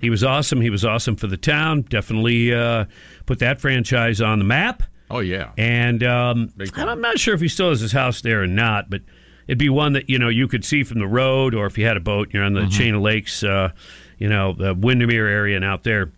he 0.00 0.10
was 0.10 0.24
awesome. 0.24 0.60
He 0.60 0.70
was 0.70 0.84
awesome 0.84 1.16
for 1.16 1.26
the 1.26 1.36
town. 1.36 1.82
Definitely 1.82 2.52
uh, 2.54 2.86
put 3.26 3.38
that 3.40 3.60
franchise 3.60 4.20
on 4.20 4.38
the 4.38 4.44
map. 4.44 4.82
Oh 5.10 5.20
yeah. 5.20 5.52
And 5.56 6.02
um, 6.04 6.52
I'm 6.76 7.00
not 7.00 7.18
sure 7.18 7.34
if 7.34 7.40
he 7.40 7.48
still 7.48 7.70
has 7.70 7.80
his 7.80 7.92
house 7.92 8.20
there 8.20 8.42
or 8.42 8.46
not, 8.46 8.90
but 8.90 9.00
it'd 9.48 9.58
be 9.58 9.70
one 9.70 9.94
that 9.94 10.08
you 10.08 10.18
know 10.18 10.28
you 10.28 10.46
could 10.46 10.64
see 10.64 10.84
from 10.84 11.00
the 11.00 11.06
road, 11.06 11.54
or 11.54 11.66
if 11.66 11.76
you 11.76 11.86
had 11.86 11.96
a 11.96 12.00
boat, 12.00 12.28
you're 12.32 12.44
on 12.44 12.52
the 12.52 12.68
chain 12.68 12.94
of 12.94 13.02
lakes, 13.02 13.42
uh, 13.42 13.70
you 14.18 14.28
know, 14.28 14.52
the 14.52 14.74
Windermere 14.74 15.26
area, 15.26 15.56
and 15.56 15.64
out 15.64 15.82
there, 15.82 16.12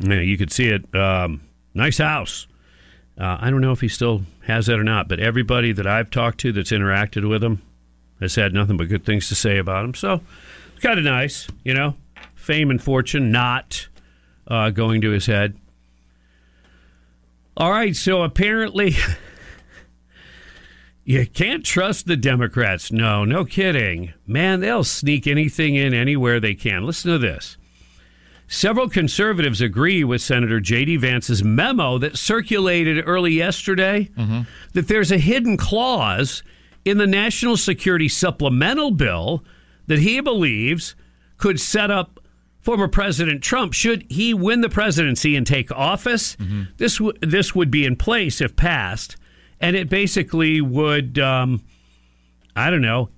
you, 0.00 0.08
know, 0.08 0.20
you 0.20 0.36
could 0.36 0.50
see 0.50 0.68
it. 0.68 0.92
Um, 0.94 1.42
nice 1.74 1.98
house. 1.98 2.48
Uh, 3.18 3.38
I 3.40 3.50
don't 3.50 3.60
know 3.60 3.72
if 3.72 3.80
he 3.80 3.88
still 3.88 4.22
has 4.44 4.66
that 4.66 4.78
or 4.78 4.84
not, 4.84 5.08
but 5.08 5.20
everybody 5.20 5.72
that 5.72 5.86
I've 5.86 6.10
talked 6.10 6.38
to 6.40 6.52
that's 6.52 6.70
interacted 6.70 7.28
with 7.28 7.44
him 7.44 7.62
has 8.20 8.34
had 8.34 8.52
nothing 8.52 8.76
but 8.76 8.88
good 8.88 9.04
things 9.04 9.28
to 9.28 9.34
say 9.34 9.58
about 9.58 9.84
him. 9.84 9.94
So 9.94 10.20
it's 10.72 10.82
kind 10.82 10.98
of 10.98 11.04
nice, 11.04 11.46
you 11.64 11.74
know. 11.74 11.94
Fame 12.34 12.70
and 12.70 12.82
fortune 12.82 13.32
not 13.32 13.88
uh, 14.46 14.70
going 14.70 15.00
to 15.00 15.10
his 15.10 15.26
head. 15.26 15.58
All 17.56 17.70
right, 17.70 17.96
so 17.96 18.22
apparently 18.22 18.94
you 21.06 21.24
can't 21.24 21.64
trust 21.64 22.06
the 22.06 22.16
Democrats. 22.16 22.90
No, 22.90 23.24
no 23.24 23.44
kidding. 23.44 24.12
Man, 24.26 24.58
they'll 24.58 24.84
sneak 24.84 25.28
anything 25.28 25.76
in 25.76 25.94
anywhere 25.94 26.40
they 26.40 26.54
can. 26.54 26.84
Listen 26.84 27.12
to 27.12 27.18
this. 27.18 27.56
Several 28.48 28.88
conservatives 28.88 29.60
agree 29.60 30.02
with 30.02 30.20
Senator 30.20 30.58
J.D. 30.58 30.96
Vance's 30.96 31.44
memo 31.44 31.98
that 31.98 32.18
circulated 32.18 33.04
early 33.06 33.32
yesterday 33.32 34.10
mm-hmm. 34.16 34.42
that 34.72 34.88
there's 34.88 35.12
a 35.12 35.18
hidden 35.18 35.56
clause 35.56 36.42
in 36.84 36.98
the 36.98 37.06
National 37.06 37.56
Security 37.56 38.08
Supplemental 38.08 38.90
Bill 38.90 39.44
that 39.86 40.00
he 40.00 40.20
believes 40.20 40.96
could 41.38 41.60
set 41.60 41.90
up 41.90 42.20
former 42.60 42.88
President 42.88 43.44
Trump 43.44 43.72
should 43.74 44.04
he 44.10 44.34
win 44.34 44.60
the 44.60 44.68
presidency 44.68 45.36
and 45.36 45.46
take 45.46 45.70
office. 45.70 46.34
Mm-hmm. 46.36 46.62
This 46.78 46.98
w- 46.98 47.16
this 47.20 47.54
would 47.54 47.70
be 47.70 47.84
in 47.84 47.94
place 47.94 48.40
if 48.40 48.56
passed, 48.56 49.16
and 49.66 49.74
it 49.76 49.88
basically 49.88 50.60
would 50.60 51.18
um, 51.18 51.62
I 52.54 52.70
don't 52.70 52.82
know 52.82 53.08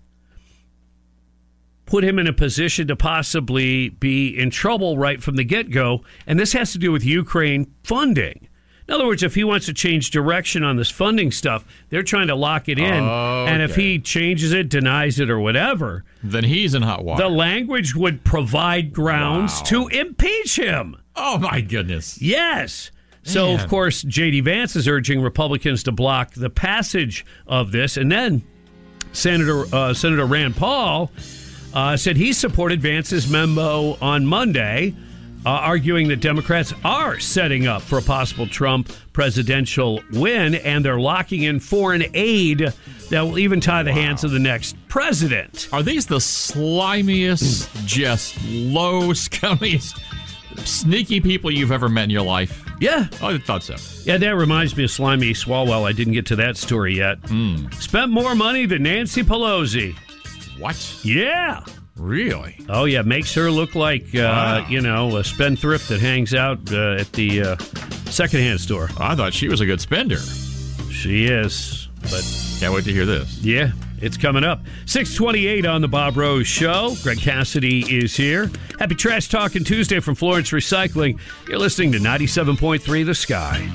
put 1.87 2.05
him 2.05 2.19
in 2.19 2.27
a 2.27 2.33
position 2.35 2.87
to 2.87 2.95
possibly 2.95 3.89
be 3.89 4.29
in 4.39 4.51
trouble 4.51 4.99
right 4.99 5.23
from 5.23 5.37
the 5.37 5.45
get 5.45 5.71
go. 5.71 6.03
And 6.27 6.39
this 6.39 6.53
has 6.53 6.73
to 6.73 6.79
do 6.79 6.93
with 6.93 7.03
Ukraine 7.03 7.73
funding. 7.83 8.47
In 8.87 8.93
other 8.95 9.07
words, 9.07 9.23
if 9.23 9.35
he 9.35 9.43
wants 9.45 9.65
to 9.67 9.73
change 9.75 10.11
direction 10.11 10.63
on 10.63 10.77
this 10.77 10.91
funding 10.91 11.31
stuff, 11.31 11.65
they're 11.89 12.03
trying 12.03 12.27
to 12.29 12.35
lock 12.35 12.69
it 12.69 12.79
in. 12.79 12.85
And 12.93 13.63
if 13.63 13.75
he 13.77 13.99
changes 13.99 14.53
it, 14.53 14.69
denies 14.69 15.19
it, 15.19 15.31
or 15.31 15.39
whatever, 15.41 16.05
Then 16.23 16.45
he's 16.45 16.75
in 16.75 16.83
hot 16.83 17.05
water. 17.05 17.23
the 17.23 17.29
language 17.31 17.95
would 17.95 18.23
provide 18.25 18.93
grounds 18.93 19.59
Wow. 19.61 19.65
to 19.65 19.89
impeach 19.89 20.57
him. 20.59 20.97
oh 21.17 21.39
my 21.39 21.61
goodness. 21.63 22.21
Yes. 22.21 22.91
So, 23.29 23.55
of 23.55 23.69
course, 23.69 24.03
J.D. 24.03 24.41
Vance 24.41 24.75
is 24.75 24.89
urging 24.89 25.21
Republicans 25.21 25.83
to 25.85 25.93
block 25.93 26.33
the 26.33 26.51
passage 26.51 27.27
of 27.47 27.73
this. 27.73 27.97
And 27.97 28.11
then 28.11 28.43
Senator, 29.13 29.65
uh, 29.75 29.93
Senator 29.95 30.25
Rand 30.25 30.57
Paul 30.57 31.11
uh, 31.75 31.97
said 31.97 32.17
he 32.17 32.33
supported 32.33 32.81
Vance's 32.81 33.31
memo 33.31 33.99
on 34.01 34.25
Monday, 34.25 34.95
uh, 35.45 35.51
arguing 35.51 36.09
that 36.09 36.21
Democrats 36.21 36.73
are 36.85 37.21
setting 37.21 37.67
up 37.67 37.83
for 37.83 37.99
a 37.99 38.03
possible 38.03 38.47
Trump 38.47 38.91
presidential 39.13 40.01
win 40.13 40.55
and 40.57 40.85
they're 40.85 41.01
locking 41.01 41.43
in 41.43 41.61
foreign 41.61 42.05
aid 42.15 42.73
that 43.11 43.23
will 43.23 43.39
even 43.39 43.61
tie 43.61 43.83
the 43.83 43.93
hands 43.93 44.25
of 44.25 44.31
the 44.31 44.39
next 44.39 44.77
president. 44.89 45.69
Are 45.73 45.83
these 45.83 46.07
the 46.07 46.17
slimiest, 46.17 47.87
just 47.87 48.43
low, 48.45 49.11
scummiest, 49.11 50.01
sneaky 50.67 51.21
people 51.21 51.51
you've 51.51 51.73
ever 51.73 51.89
met 51.89 52.05
in 52.05 52.11
your 52.11 52.23
life? 52.23 52.68
Yeah. 52.81 53.07
I 53.23 53.39
thought 53.39 53.63
so. 53.63 53.77
Yeah, 54.05 54.19
that 54.19 54.37
reminds 54.37 54.77
me 54.77 54.85
of 54.85 54.91
Slimy 54.91 55.33
Swalwell. 55.33 55.85
I 55.89 55.93
didn't 55.93 56.13
get 56.15 56.27
to 56.27 56.37
that 56.37 56.57
story 56.57 56.97
yet. 56.97 57.19
Spent 57.81 58.11
more 58.11 58.35
money 58.35 58.67
than 58.67 58.83
Nancy 58.85 59.23
Pelosi. 59.23 59.95
What? 60.59 61.01
Yeah. 61.05 61.65
Really? 61.97 62.59
Oh, 62.69 62.85
yeah. 62.85 63.03
Makes 63.03 63.35
her 63.35 63.51
look 63.51 63.75
like, 63.75 64.15
uh, 64.15 64.19
Wow. 64.63 64.67
you 64.69 64.81
know, 64.81 65.17
a 65.17 65.25
spendthrift 65.25 65.89
that 65.89 66.01
hangs 66.01 66.35
out 66.35 66.61
uh, 66.73 66.97
at 67.01 67.13
the 67.13 67.43
uh, 67.43 67.57
secondhand 68.11 68.61
store. 68.61 68.89
I 68.99 69.15
thought 69.17 69.35
she 69.35 69.49
was 69.49 69.61
a 69.61 69.67
good 69.67 69.81
spender. 69.81 70.19
She 70.91 71.27
is. 71.27 71.89
But 72.03 72.25
Can't 72.61 72.73
wait 72.73 72.85
to 72.85 72.93
hear 72.93 73.05
this. 73.07 73.39
yeah, 73.39 73.73
it's 74.01 74.17
coming 74.17 74.45
up. 74.45 74.61
628 74.87 75.67
on 75.67 75.81
the 75.81 75.89
Bob 75.89 76.17
Rose 76.17 76.47
Show. 76.47 76.95
Greg 77.03 77.19
Cassidy 77.19 77.99
is 77.99 78.17
here. 78.17 78.51
Happy 78.79 78.95
Trash 78.95 79.29
Talking 79.29 79.65
Tuesday 79.65 80.01
from 80.01 80.15
Florence 80.15 80.51
Recycling. 80.51 81.19
You're 81.49 81.59
listening 81.59 81.93
to 81.93 81.99
97.3 81.99 83.05
The 83.05 83.15
Sky. 83.15 83.71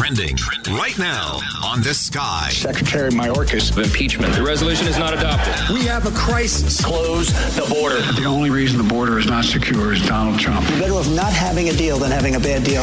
Trending 0.00 0.34
right 0.70 0.98
now 0.98 1.40
on 1.62 1.82
the 1.82 1.92
sky. 1.92 2.48
Secretary 2.52 3.10
Mayorkas 3.10 3.70
of 3.70 3.76
impeachment. 3.84 4.32
The 4.32 4.42
resolution 4.42 4.86
is 4.88 4.96
not 4.96 5.12
adopted. 5.12 5.54
We 5.76 5.84
have 5.84 6.06
a 6.06 6.10
crisis. 6.12 6.82
Close 6.82 7.28
the 7.54 7.66
border. 7.68 8.00
The 8.18 8.24
only 8.24 8.48
reason 8.48 8.78
the 8.78 8.88
border 8.88 9.18
is 9.18 9.26
not 9.26 9.44
secure 9.44 9.92
is 9.92 10.00
Donald 10.08 10.40
Trump. 10.40 10.66
Better 10.68 10.94
off 10.94 11.06
not 11.10 11.34
having 11.34 11.68
a 11.68 11.74
deal 11.74 11.98
than 11.98 12.10
having 12.10 12.34
a 12.34 12.40
bad 12.40 12.64
deal. 12.64 12.80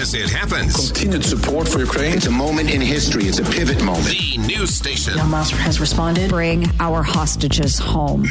As 0.00 0.14
it 0.14 0.30
happens, 0.30 0.90
Continued 0.90 1.24
support 1.24 1.68
for 1.68 1.78
Ukraine. 1.78 2.14
It's 2.14 2.26
a 2.26 2.30
moment 2.32 2.70
in 2.74 2.80
history. 2.80 3.26
It's 3.26 3.38
a 3.38 3.44
pivot 3.44 3.80
moment. 3.84 4.08
the 4.08 4.38
news 4.38 4.74
station. 4.74 5.12
Hamas 5.12 5.50
has 5.50 5.78
responded. 5.78 6.28
Bring 6.28 6.66
our 6.80 7.04
hostages 7.04 7.78
home. 7.78 8.24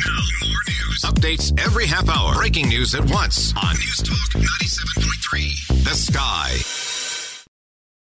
Updates 1.05 1.57
every 1.65 1.85
half 1.85 2.09
hour. 2.09 2.33
Breaking 2.35 2.67
news 2.67 2.93
at 2.93 3.09
once 3.09 3.53
on 3.55 3.73
News 3.75 3.97
Talk 4.03 4.41
97.3. 4.41 5.83
The 5.85 5.95
Sky. 5.95 6.96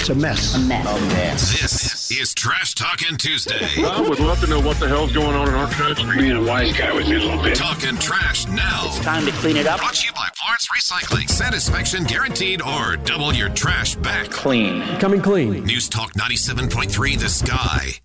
It's 0.00 0.08
a 0.08 0.14
mess. 0.14 0.54
A 0.54 0.58
mess. 0.60 1.60
This 1.60 2.10
is 2.10 2.32
Trash 2.32 2.74
Talking 2.74 3.18
Tuesday. 3.18 3.84
I 3.84 4.00
would 4.00 4.18
love 4.18 4.40
to 4.40 4.46
know 4.46 4.58
what 4.58 4.80
the 4.80 4.88
hell's 4.88 5.12
going 5.12 5.36
on 5.36 5.46
in 5.46 5.52
our 5.52 5.68
country. 5.68 6.16
Being 6.16 6.36
a 6.38 6.42
wise 6.42 6.72
guy 6.72 6.90
with 6.94 7.06
me 7.06 7.16
a 7.16 7.18
little 7.18 7.42
bit. 7.42 7.54
Talking 7.54 7.98
trash 7.98 8.46
now. 8.46 8.84
It's 8.86 8.98
time 9.00 9.26
to 9.26 9.32
clean 9.32 9.58
it 9.58 9.66
up. 9.66 9.78
Brought 9.78 9.96
to 9.96 10.06
you 10.06 10.12
by 10.14 10.26
Florence 10.38 10.68
Recycling. 10.74 11.28
Satisfaction 11.28 12.04
guaranteed 12.04 12.62
or 12.62 12.96
double 12.96 13.34
your 13.34 13.50
trash 13.50 13.94
back. 13.96 14.30
Clean. 14.30 14.80
Coming 15.00 15.20
clean. 15.20 15.64
News 15.64 15.90
Talk 15.90 16.14
97.3 16.14 17.18
The 17.18 17.28
Sky. 17.28 18.00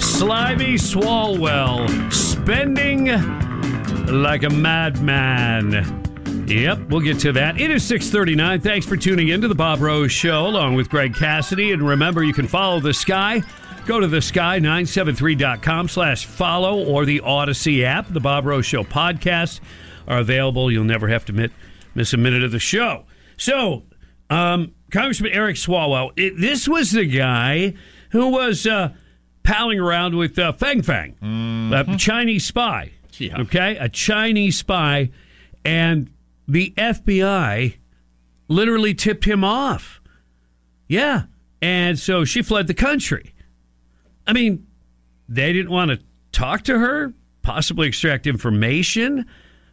Slimy 0.00 0.76
Swalwell 0.76 2.10
spending 2.10 3.08
like 4.10 4.42
a 4.42 4.50
madman. 4.50 6.04
Yep, 6.48 6.88
we'll 6.88 7.00
get 7.00 7.18
to 7.20 7.32
that. 7.32 7.60
It 7.60 7.70
is 7.70 7.84
639. 7.84 8.60
Thanks 8.60 8.86
for 8.86 8.96
tuning 8.96 9.28
in 9.28 9.40
to 9.42 9.48
the 9.48 9.54
Bob 9.54 9.80
Rose 9.80 10.10
Show 10.12 10.46
along 10.46 10.74
with 10.74 10.88
Greg 10.88 11.14
Cassidy. 11.14 11.72
And 11.72 11.86
remember, 11.86 12.22
you 12.22 12.32
can 12.32 12.48
follow 12.48 12.80
the 12.80 12.94
sky. 12.94 13.42
Go 13.86 14.00
to 14.00 14.06
the 14.06 14.18
sky973.com 14.18 15.88
slash 15.88 16.26
follow 16.26 16.84
or 16.84 17.04
the 17.04 17.20
Audacy 17.20 17.84
app. 17.84 18.06
The 18.08 18.20
Bob 18.20 18.46
Rose 18.46 18.66
Show 18.66 18.82
podcasts 18.82 19.60
are 20.06 20.18
available. 20.18 20.70
You'll 20.70 20.84
never 20.84 21.08
have 21.08 21.24
to 21.26 21.50
miss 21.94 22.12
a 22.12 22.16
minute 22.16 22.42
of 22.42 22.52
the 22.52 22.58
show. 22.58 23.04
So, 23.36 23.84
um, 24.30 24.74
Congressman 24.90 25.32
Eric 25.32 25.56
Swalwell, 25.56 26.12
it, 26.16 26.34
this 26.38 26.66
was 26.66 26.92
the 26.92 27.04
guy 27.04 27.74
who 28.10 28.28
was 28.28 28.66
uh, 28.66 28.94
palling 29.42 29.78
around 29.80 30.16
with 30.16 30.38
uh, 30.38 30.52
Fang 30.52 30.82
Fang, 30.82 31.14
a 31.72 31.96
Chinese 31.98 32.46
spy. 32.46 32.92
Yeah. 33.20 33.40
Okay, 33.40 33.76
a 33.76 33.88
Chinese 33.88 34.58
spy, 34.58 35.10
and 35.64 36.10
the 36.46 36.72
FBI 36.76 37.74
literally 38.48 38.94
tipped 38.94 39.24
him 39.24 39.44
off. 39.44 40.00
Yeah, 40.88 41.24
and 41.60 41.98
so 41.98 42.24
she 42.24 42.42
fled 42.42 42.66
the 42.66 42.74
country. 42.74 43.34
I 44.26 44.32
mean, 44.32 44.66
they 45.28 45.52
didn't 45.52 45.70
want 45.70 45.90
to 45.90 46.00
talk 46.32 46.62
to 46.64 46.78
her, 46.78 47.12
possibly 47.42 47.88
extract 47.88 48.26
information, 48.26 49.26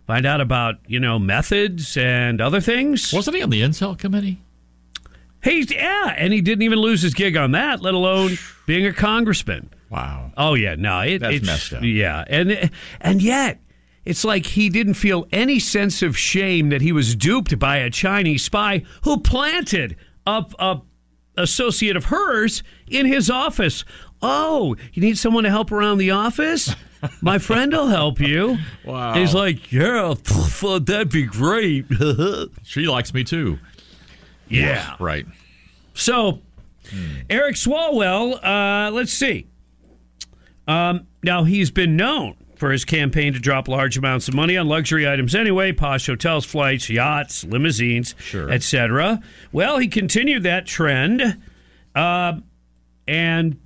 find 0.07 0.25
out 0.25 0.41
about 0.41 0.75
you 0.87 0.99
know 0.99 1.19
methods 1.19 1.97
and 1.97 2.41
other 2.41 2.61
things. 2.61 3.13
Wasn't 3.13 3.35
he 3.35 3.43
on 3.43 3.49
the 3.49 3.61
Intel 3.61 3.97
committee? 3.97 4.41
He's 5.43 5.71
yeah, 5.71 6.15
and 6.17 6.33
he 6.33 6.41
didn't 6.41 6.63
even 6.63 6.79
lose 6.79 7.01
his 7.01 7.13
gig 7.13 7.37
on 7.37 7.51
that, 7.51 7.81
let 7.81 7.93
alone 7.93 8.37
being 8.65 8.85
a 8.85 8.93
congressman. 8.93 9.69
Wow. 9.89 10.31
Oh 10.37 10.53
yeah, 10.55 10.75
no, 10.75 11.01
it, 11.01 11.19
That's 11.19 11.35
it's 11.35 11.45
messed 11.45 11.73
up. 11.73 11.83
Yeah, 11.83 12.23
and 12.27 12.71
and 12.99 13.21
yet 13.21 13.59
it's 14.03 14.23
like 14.23 14.45
he 14.45 14.69
didn't 14.69 14.95
feel 14.95 15.27
any 15.31 15.59
sense 15.59 16.01
of 16.01 16.17
shame 16.17 16.69
that 16.69 16.81
he 16.81 16.91
was 16.91 17.15
duped 17.15 17.57
by 17.59 17.77
a 17.77 17.89
Chinese 17.89 18.43
spy 18.43 18.83
who 19.03 19.19
planted 19.19 19.95
a, 20.27 20.45
a 20.59 20.81
associate 21.37 21.95
of 21.95 22.05
hers 22.05 22.63
in 22.87 23.05
his 23.05 23.29
office. 23.29 23.83
Oh, 24.21 24.75
you 24.93 25.01
need 25.01 25.17
someone 25.17 25.43
to 25.43 25.49
help 25.49 25.71
around 25.71 25.97
the 25.97 26.11
office? 26.11 26.75
My 27.21 27.37
friend 27.37 27.71
will 27.71 27.87
help 27.87 28.19
you. 28.19 28.57
Wow. 28.83 29.13
He's 29.13 29.33
like, 29.33 29.71
yeah, 29.71 30.15
that'd 30.61 31.09
be 31.09 31.23
great. 31.23 31.85
she 32.63 32.87
likes 32.87 33.13
me 33.13 33.23
too. 33.23 33.59
Yeah. 34.47 34.95
Right. 34.99 35.25
So, 35.93 36.41
Eric 37.29 37.55
Swalwell, 37.55 38.39
uh, 38.43 38.91
let's 38.91 39.11
see. 39.11 39.47
Um, 40.67 41.07
now, 41.23 41.43
he's 41.43 41.71
been 41.71 41.95
known 41.95 42.35
for 42.55 42.71
his 42.71 42.85
campaign 42.85 43.33
to 43.33 43.39
drop 43.39 43.67
large 43.67 43.97
amounts 43.97 44.27
of 44.27 44.33
money 44.33 44.55
on 44.57 44.67
luxury 44.67 45.07
items 45.07 45.35
anyway 45.35 45.71
posh 45.73 46.05
hotels, 46.07 46.45
flights, 46.45 46.89
yachts, 46.89 47.43
limousines, 47.43 48.15
Sure. 48.19 48.49
etc. 48.49 49.19
Well, 49.51 49.77
he 49.77 49.87
continued 49.87 50.43
that 50.43 50.65
trend 50.65 51.37
uh, 51.93 52.33
and 53.07 53.59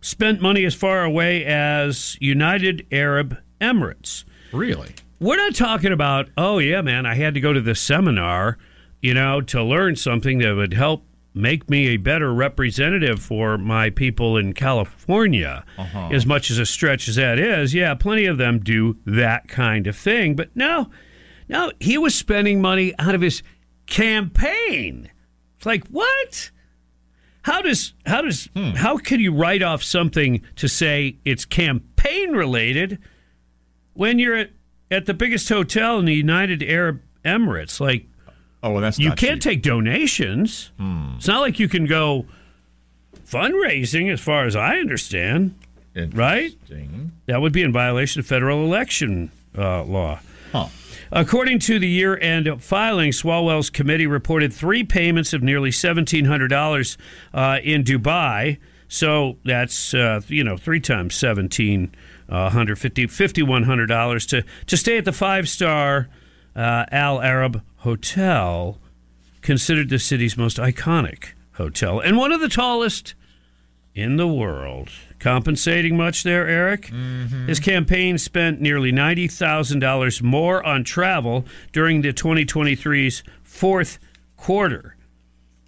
spent 0.00 0.40
money 0.42 0.64
as 0.64 0.74
far 0.74 1.04
away 1.04 1.44
as 1.44 2.16
United 2.20 2.86
Arab 2.92 3.38
Emirates. 3.60 4.24
Really? 4.52 4.94
We're 5.20 5.36
not 5.36 5.54
talking 5.54 5.92
about, 5.92 6.28
oh, 6.36 6.58
yeah, 6.58 6.80
man, 6.80 7.06
I 7.06 7.14
had 7.14 7.34
to 7.34 7.40
go 7.40 7.52
to 7.52 7.60
this 7.60 7.80
seminar, 7.80 8.58
you 9.00 9.14
know, 9.14 9.40
to 9.42 9.62
learn 9.62 9.96
something 9.96 10.38
that 10.38 10.54
would 10.54 10.72
help 10.74 11.04
make 11.34 11.68
me 11.70 11.88
a 11.88 11.96
better 11.96 12.32
representative 12.32 13.20
for 13.20 13.58
my 13.58 13.90
people 13.90 14.36
in 14.36 14.52
California. 14.52 15.64
Uh-huh. 15.76 16.08
As 16.10 16.26
much 16.26 16.50
as 16.50 16.58
a 16.58 16.66
stretch 16.66 17.08
as 17.08 17.16
that 17.16 17.38
is, 17.38 17.74
yeah, 17.74 17.94
plenty 17.94 18.26
of 18.26 18.38
them 18.38 18.58
do 18.58 18.96
that 19.06 19.48
kind 19.48 19.86
of 19.86 19.96
thing. 19.96 20.34
But 20.34 20.54
no, 20.54 20.90
no, 21.48 21.72
he 21.80 21.98
was 21.98 22.14
spending 22.14 22.60
money 22.60 22.94
out 22.98 23.14
of 23.14 23.20
his 23.20 23.42
campaign. 23.86 25.10
It's 25.56 25.66
like, 25.66 25.86
what? 25.88 26.50
How 27.42 27.62
does 27.62 27.94
how 28.04 28.22
does 28.22 28.48
how 28.76 28.98
can 28.98 29.20
you 29.20 29.34
write 29.34 29.62
off 29.62 29.82
something 29.82 30.42
to 30.56 30.68
say 30.68 31.16
it's 31.24 31.44
campaign 31.44 32.32
related 32.32 32.98
when 33.94 34.18
you're 34.18 34.36
at, 34.36 34.50
at 34.90 35.06
the 35.06 35.14
biggest 35.14 35.48
hotel 35.48 35.98
in 35.98 36.04
the 36.04 36.14
United 36.14 36.62
Arab 36.62 37.00
Emirates? 37.24 37.80
Like, 37.80 38.06
oh, 38.62 38.72
well, 38.72 38.80
that's 38.80 38.98
you 38.98 39.12
can't 39.12 39.42
cheap. 39.42 39.52
take 39.52 39.62
donations. 39.62 40.70
It's 41.16 41.26
not 41.26 41.40
like 41.40 41.58
you 41.58 41.68
can 41.68 41.86
go 41.86 42.26
fundraising, 43.26 44.12
as 44.12 44.20
far 44.20 44.44
as 44.46 44.56
I 44.56 44.78
understand. 44.78 45.54
Right? 46.14 46.52
That 47.26 47.40
would 47.40 47.52
be 47.52 47.62
in 47.62 47.72
violation 47.72 48.20
of 48.20 48.26
federal 48.26 48.64
election 48.64 49.30
uh, 49.56 49.82
law. 49.84 50.20
Huh. 50.52 50.68
According 51.10 51.60
to 51.60 51.78
the 51.78 51.88
year 51.88 52.18
end 52.18 52.62
filing, 52.62 53.12
Swalwell's 53.12 53.70
committee 53.70 54.06
reported 54.06 54.52
three 54.52 54.84
payments 54.84 55.32
of 55.32 55.42
nearly 55.42 55.70
$1,700 55.70 56.96
uh, 57.34 57.58
in 57.62 57.82
Dubai. 57.82 58.58
So 58.88 59.36
that's, 59.44 59.94
uh, 59.94 60.20
you 60.28 60.44
know, 60.44 60.56
three 60.56 60.80
times 60.80 61.14
$1,700, 61.14 61.90
$5,100 62.30 64.28
to, 64.28 64.44
to 64.66 64.76
stay 64.76 64.98
at 64.98 65.04
the 65.04 65.12
five 65.12 65.48
star 65.48 66.08
uh, 66.58 66.84
Al 66.90 67.22
Arab 67.22 67.62
Hotel, 67.76 68.78
considered 69.42 69.88
the 69.88 69.98
city's 69.98 70.36
most 70.36 70.56
iconic 70.58 71.28
hotel 71.52 72.00
and 72.00 72.16
one 72.16 72.32
of 72.32 72.40
the 72.40 72.48
tallest 72.48 73.14
in 73.94 74.16
the 74.16 74.26
world. 74.28 74.90
Compensating 75.18 75.96
much 75.96 76.22
there, 76.22 76.46
Eric? 76.46 76.86
His 77.46 77.58
campaign 77.60 78.18
spent 78.18 78.60
nearly 78.60 78.92
$90,000 78.92 80.22
more 80.22 80.64
on 80.64 80.84
travel 80.84 81.44
during 81.72 82.02
the 82.02 82.12
2023's 82.12 83.22
fourth 83.42 83.98
quarter. 84.36 84.96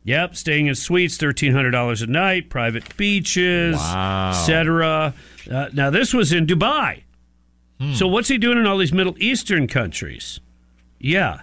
Yep, 0.05 0.37
staying 0.37 0.67
in 0.67 0.75
suites, 0.75 1.19
$1,300 1.19 2.03
a 2.03 2.07
night, 2.07 2.49
private 2.51 2.97
beaches, 2.97 3.77
Wow. 3.77 4.31
etc. 4.31 5.15
Uh, 5.51 5.69
now, 5.73 5.91
this 5.91 6.15
was 6.15 6.33
in 6.33 6.47
Dubai. 6.47 7.03
So, 7.95 8.07
what's 8.07 8.29
he 8.29 8.37
doing 8.37 8.59
in 8.59 8.67
all 8.67 8.77
these 8.77 8.93
Middle 8.93 9.17
Eastern 9.19 9.67
countries? 9.67 10.39
Yeah. 11.01 11.41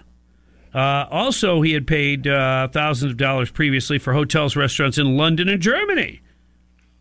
Uh, 0.74 1.06
also, 1.10 1.60
he 1.62 1.72
had 1.72 1.86
paid 1.86 2.26
uh, 2.28 2.68
thousands 2.68 3.12
of 3.12 3.16
dollars 3.18 3.50
previously 3.50 3.98
for 3.98 4.12
hotels, 4.12 4.54
restaurants 4.54 4.98
in 4.98 5.16
London 5.16 5.48
and 5.48 5.60
Germany. 5.60 6.20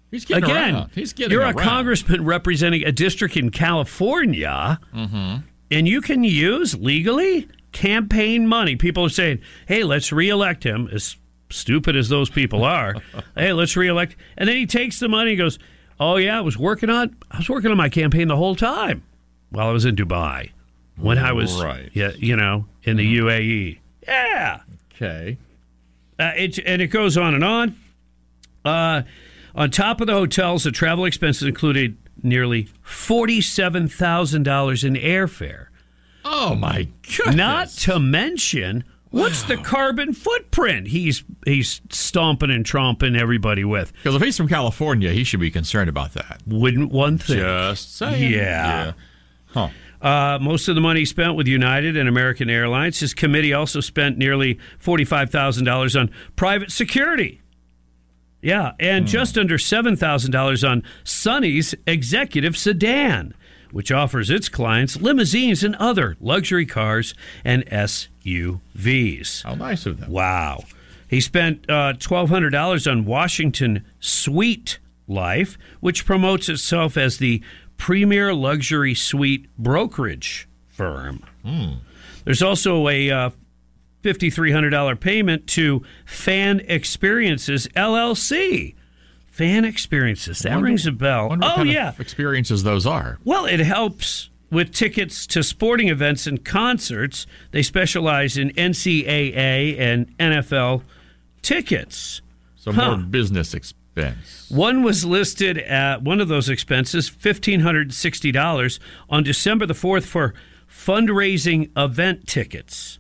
He's 0.09 0.23
getting 0.25 0.45
Again, 0.45 0.73
around. 0.75 0.91
He's 0.95 1.11
getting 1.13 1.31
you're 1.33 1.41
around. 1.41 1.59
a 1.59 1.63
congressman 1.63 2.23
representing 2.25 2.83
a 2.85 2.91
district 2.93 3.35
in 3.35 3.49
California, 3.51 4.79
Mm-hmm. 4.95 5.35
and 5.69 5.87
you 5.87 5.99
can 6.01 6.23
use 6.23 6.75
legally 6.77 7.47
campaign 7.73 8.47
money. 8.47 8.77
People 8.77 9.03
are 9.05 9.09
saying, 9.09 9.39
"Hey, 9.67 9.83
let's 9.83 10.11
reelect 10.13 10.63
him." 10.65 10.87
As 10.91 11.17
stupid 11.49 11.95
as 11.97 12.07
those 12.09 12.29
people 12.29 12.63
are, 12.63 12.95
hey, 13.35 13.51
let's 13.51 13.75
reelect. 13.75 14.15
And 14.37 14.47
then 14.47 14.55
he 14.55 14.65
takes 14.65 14.99
the 14.99 15.09
money 15.09 15.31
and 15.31 15.39
goes, 15.39 15.59
"Oh 15.99 16.15
yeah, 16.15 16.37
I 16.37 16.41
was 16.41 16.57
working 16.57 16.89
on 16.89 17.15
I 17.29 17.37
was 17.39 17.49
working 17.49 17.69
on 17.69 17.77
my 17.77 17.89
campaign 17.89 18.29
the 18.29 18.37
whole 18.37 18.55
time 18.55 19.03
while 19.49 19.67
I 19.67 19.71
was 19.73 19.83
in 19.83 19.97
Dubai 19.97 20.51
when 20.97 21.17
I 21.17 21.31
was 21.33 21.61
Right. 21.61 21.89
yeah, 21.93 22.11
you 22.17 22.35
know, 22.35 22.65
in 22.83 22.97
the 22.97 23.17
UAE." 23.17 23.79
Yeah. 24.07 24.59
Okay. 24.95 25.37
Uh, 26.19 26.31
it, 26.35 26.57
and 26.65 26.81
it 26.81 26.87
goes 26.87 27.17
on 27.17 27.35
and 27.35 27.43
on. 27.43 27.75
Uh, 28.65 29.03
on 29.55 29.69
top 29.71 30.01
of 30.01 30.07
the 30.07 30.13
hotels, 30.13 30.63
the 30.63 30.71
travel 30.71 31.05
expenses 31.05 31.47
included 31.47 31.97
nearly 32.23 32.67
forty-seven 32.83 33.87
thousand 33.87 34.43
dollars 34.43 34.83
in 34.83 34.93
airfare. 34.95 35.67
Oh 36.25 36.55
my 36.55 36.87
goodness! 37.17 37.35
Not 37.35 37.69
to 37.69 37.99
mention, 37.99 38.83
what's 39.11 39.43
the 39.43 39.57
carbon 39.57 40.13
footprint 40.13 40.87
he's 40.87 41.23
he's 41.45 41.81
stomping 41.89 42.51
and 42.51 42.65
tromping 42.65 43.17
everybody 43.17 43.63
with? 43.63 43.93
Because 43.93 44.15
if 44.15 44.21
he's 44.21 44.35
from 44.37 44.47
California, 44.47 45.11
he 45.11 45.23
should 45.23 45.39
be 45.39 45.51
concerned 45.51 45.89
about 45.89 46.13
that. 46.13 46.41
Wouldn't 46.45 46.91
one 46.91 47.17
thing? 47.17 47.37
Just 47.37 47.95
saying. 47.95 48.31
Yeah. 48.33 48.93
Huh. 49.47 49.69
Uh, 50.01 50.37
most 50.39 50.67
of 50.67 50.75
the 50.75 50.81
money 50.81 51.05
spent 51.05 51.35
with 51.35 51.47
United 51.47 51.97
and 51.97 52.07
American 52.07 52.49
Airlines. 52.49 52.99
His 52.99 53.13
committee 53.13 53.53
also 53.53 53.79
spent 53.79 54.17
nearly 54.17 54.59
forty-five 54.79 55.29
thousand 55.29 55.65
dollars 55.65 55.95
on 55.95 56.11
private 56.35 56.71
security. 56.71 57.41
Yeah, 58.41 58.73
and 58.79 59.07
just 59.07 59.37
under 59.37 59.57
seven 59.57 59.95
thousand 59.95 60.31
dollars 60.31 60.63
on 60.63 60.83
Sunny's 61.03 61.73
executive 61.87 62.55
sedan, 62.55 63.33
which 63.71 63.91
offers 63.91 64.29
its 64.29 64.47
clients 64.47 65.01
limousines 65.01 65.63
and 65.63 65.75
other 65.77 66.15
luxury 66.21 66.67
cars 66.67 67.15
and 67.43 67.65
SUVs. 67.65 69.43
How 69.43 69.55
nice 69.55 69.87
of 69.87 69.99
them! 69.99 70.11
Wow, 70.11 70.65
he 71.09 71.19
spent 71.19 71.67
uh, 71.69 71.93
twelve 71.93 72.29
hundred 72.29 72.51
dollars 72.51 72.85
on 72.87 73.05
Washington 73.05 73.83
Suite 73.99 74.77
Life, 75.07 75.57
which 75.79 76.05
promotes 76.05 76.47
itself 76.47 76.95
as 76.97 77.17
the 77.17 77.41
premier 77.77 78.33
luxury 78.33 78.93
suite 78.93 79.47
brokerage 79.57 80.47
firm. 80.67 81.23
There's 82.25 82.41
also 82.41 82.87
a 82.89 83.09
uh, 83.09 83.29
$5,300 84.03 84.99
payment 84.99 85.47
to 85.47 85.83
Fan 86.05 86.59
Experiences 86.61 87.67
LLC. 87.75 88.75
Fan 89.27 89.65
Experiences. 89.65 90.39
That 90.39 90.51
Wonder- 90.53 90.65
rings 90.65 90.85
a 90.87 90.91
bell. 90.91 91.29
Wonder 91.29 91.45
what 91.47 91.59
Oh, 91.59 91.63
yeah. 91.63 91.93
experiences 91.99 92.63
those 92.63 92.85
are. 92.85 93.19
Well, 93.23 93.45
it 93.45 93.59
helps 93.59 94.29
with 94.49 94.73
tickets 94.73 95.27
to 95.27 95.43
sporting 95.43 95.89
events 95.89 96.25
and 96.25 96.43
concerts. 96.43 97.27
They 97.51 97.61
specialize 97.61 98.37
in 98.37 98.49
NCAA 98.51 99.77
and 99.77 100.17
NFL 100.17 100.83
tickets. 101.41 102.21
So 102.55 102.71
Huh. 102.71 102.97
more 102.97 103.05
business 103.05 103.53
expense. 103.97 104.49
One 104.49 104.83
was 104.83 105.05
listed 105.05 105.57
at 105.57 106.01
one 106.01 106.19
of 106.19 106.27
those 106.27 106.49
expenses, 106.49 107.09
$1,560 107.09 108.79
on 109.09 109.23
December 109.23 109.65
the 109.65 109.73
4th 109.73 110.03
for 110.03 110.33
fundraising 110.69 111.69
event 111.77 112.27
tickets 112.27 112.99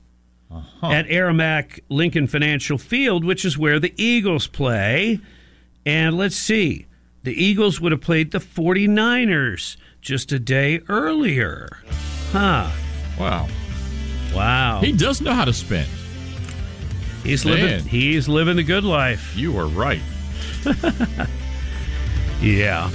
uh-huh. 0.51 0.87
at 0.87 1.07
Aramark 1.07 1.79
Lincoln 1.89 2.27
Financial 2.27 2.77
Field, 2.77 3.23
which 3.23 3.45
is 3.45 3.57
where 3.57 3.79
the 3.79 3.93
Eagles 4.01 4.47
play. 4.47 5.19
And 5.85 6.17
let's 6.17 6.35
see, 6.35 6.87
the 7.23 7.33
Eagles 7.33 7.79
would 7.79 7.91
have 7.91 8.01
played 8.01 8.31
the 8.31 8.39
49ers 8.39 9.77
just 10.01 10.31
a 10.31 10.39
day 10.39 10.81
earlier. 10.89 11.69
Huh. 12.31 12.69
Wow. 13.19 13.47
Wow. 14.33 14.81
He 14.81 14.91
does 14.91 15.21
know 15.21 15.33
how 15.33 15.45
to 15.45 15.53
spend. 15.53 15.89
He's 17.23 17.45
Man. 17.45 17.55
living 17.55 17.87
he's 17.87 18.29
living 18.29 18.55
the 18.55 18.63
good 18.63 18.83
life. 18.83 19.35
You 19.35 19.57
are 19.57 19.67
right. 19.67 20.01
Yeah. 22.41 22.91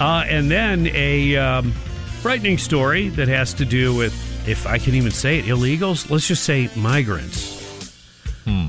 Uh, 0.00 0.24
and 0.28 0.50
then 0.50 0.88
a 0.88 1.36
um, 1.36 1.72
frightening 2.20 2.58
story 2.58 3.08
that 3.10 3.28
has 3.28 3.54
to 3.54 3.64
do 3.64 3.94
with, 3.94 4.12
if 4.48 4.66
I 4.66 4.78
can 4.78 4.94
even 4.94 5.10
say 5.10 5.38
it, 5.38 5.46
illegals. 5.46 6.10
Let's 6.10 6.28
just 6.28 6.44
say 6.44 6.68
migrants. 6.76 7.60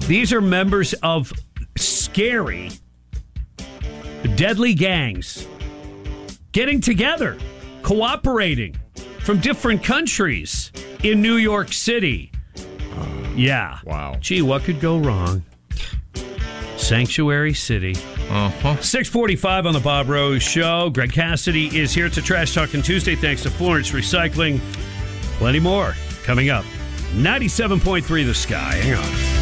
These 0.08 0.32
are 0.32 0.42
members 0.42 0.94
of 1.02 1.34
scary, 1.78 2.70
deadly 4.36 4.74
gangs 4.74 5.48
getting 6.52 6.80
together, 6.80 7.38
cooperating 7.82 8.76
from 9.22 9.40
different 9.40 9.84
countries 9.84 10.72
in 11.04 11.22
New 11.22 11.38
York 11.38 11.74
City. 11.74 12.32
Yeah. 13.36 13.80
Wow. 13.84 14.16
Gee, 14.20 14.44
what 14.44 14.64
could 14.64 14.80
go 14.80 15.00
wrong? 15.00 15.44
Sanctuary 16.84 17.54
City. 17.54 17.96
Uh-huh. 18.30 18.76
645 18.82 19.66
on 19.66 19.74
the 19.74 19.80
Bob 19.80 20.10
Rose 20.10 20.44
Show. 20.44 20.90
Greg 20.90 21.12
Cassidy 21.14 21.78
is 21.78 21.94
here 21.94 22.10
to 22.10 22.22
Trash 22.22 22.54
Talking 22.54 22.82
Tuesday 22.82 23.16
thanks 23.16 23.42
to 23.44 23.50
Florence 23.50 23.92
Recycling. 23.92 24.60
Plenty 25.38 25.60
more 25.60 25.96
coming 26.24 26.50
up. 26.50 26.66
97.3 27.14 28.26
The 28.26 28.34
Sky. 28.34 28.76
Hang 28.76 28.96
on. 28.96 29.33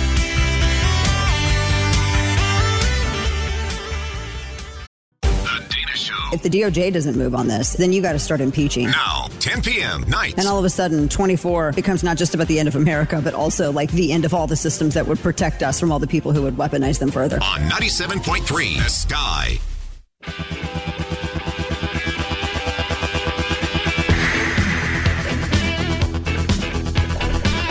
If 6.31 6.43
the 6.43 6.49
DOJ 6.49 6.93
doesn't 6.93 7.17
move 7.17 7.35
on 7.35 7.47
this, 7.49 7.73
then 7.73 7.91
you 7.91 8.01
got 8.01 8.13
to 8.13 8.19
start 8.19 8.39
impeaching. 8.39 8.85
Now, 8.85 9.27
10 9.39 9.61
p.m. 9.63 10.01
night. 10.03 10.35
And 10.37 10.47
all 10.47 10.57
of 10.57 10.63
a 10.63 10.69
sudden, 10.69 11.09
24 11.09 11.73
becomes 11.73 12.03
not 12.03 12.15
just 12.15 12.33
about 12.33 12.47
the 12.47 12.57
end 12.57 12.69
of 12.69 12.75
America, 12.77 13.19
but 13.21 13.33
also 13.33 13.71
like 13.71 13.91
the 13.91 14.13
end 14.13 14.23
of 14.23 14.33
all 14.33 14.47
the 14.47 14.55
systems 14.55 14.93
that 14.93 15.05
would 15.07 15.19
protect 15.19 15.61
us 15.61 15.77
from 15.77 15.91
all 15.91 15.99
the 15.99 16.07
people 16.07 16.31
who 16.31 16.41
would 16.43 16.55
weaponize 16.55 16.99
them 16.99 17.11
further. 17.11 17.37
on 17.43 17.59
97.3 17.69 18.77
The 18.81 18.89
Sky. 18.89 20.61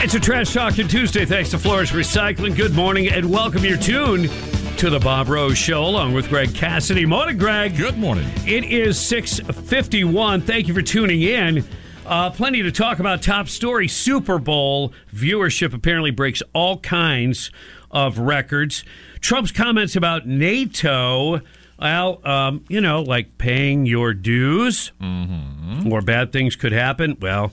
It's 0.03 0.14
a 0.14 0.20
Trash 0.20 0.53
Talking 0.55 0.88
Tuesday 0.88 1.25
thanks 1.27 1.51
to 1.51 1.59
Florence 1.59 1.90
Recycling. 1.92 2.57
Good 2.57 2.75
morning 2.75 3.09
and 3.11 3.31
welcome 3.31 3.64
your 3.64 3.77
tune 3.77 4.29
to 4.81 4.88
the 4.88 4.99
Bob 4.99 5.29
Rose 5.29 5.59
Show 5.59 5.85
along 5.85 6.14
with 6.14 6.31
Greg 6.31 6.55
Cassidy. 6.55 7.05
Morning, 7.05 7.37
Greg. 7.37 7.77
Good 7.77 7.99
morning. 7.99 8.27
It 8.47 8.64
is 8.64 8.99
651. 8.99 10.40
Thank 10.40 10.69
you 10.69 10.73
for 10.73 10.81
tuning 10.81 11.21
in. 11.21 11.62
Uh, 12.07 12.31
plenty 12.31 12.62
to 12.62 12.73
talk 12.73 12.99
about. 12.99 13.21
Top 13.21 13.51
story 13.51 13.88
Super 13.88 14.38
Bowl 14.38 14.95
viewership 15.14 15.75
apparently 15.75 16.11
breaks 16.11 16.43
all 16.55 16.79
kinds 16.79 17.51
of 17.90 18.19
records. 18.19 18.83
Trump's 19.21 19.53
comments 19.53 19.97
about 19.97 20.27
NATO, 20.27 21.43
well, 21.79 22.27
um, 22.27 22.64
you 22.71 22.81
know, 22.81 23.03
like 23.03 23.37
paying 23.37 23.85
your 23.85 24.14
dues 24.14 24.93
or 25.93 26.01
bad 26.01 26.33
things 26.33 26.57
could 26.57 26.73
happen. 26.73 27.19
Well, 27.21 27.53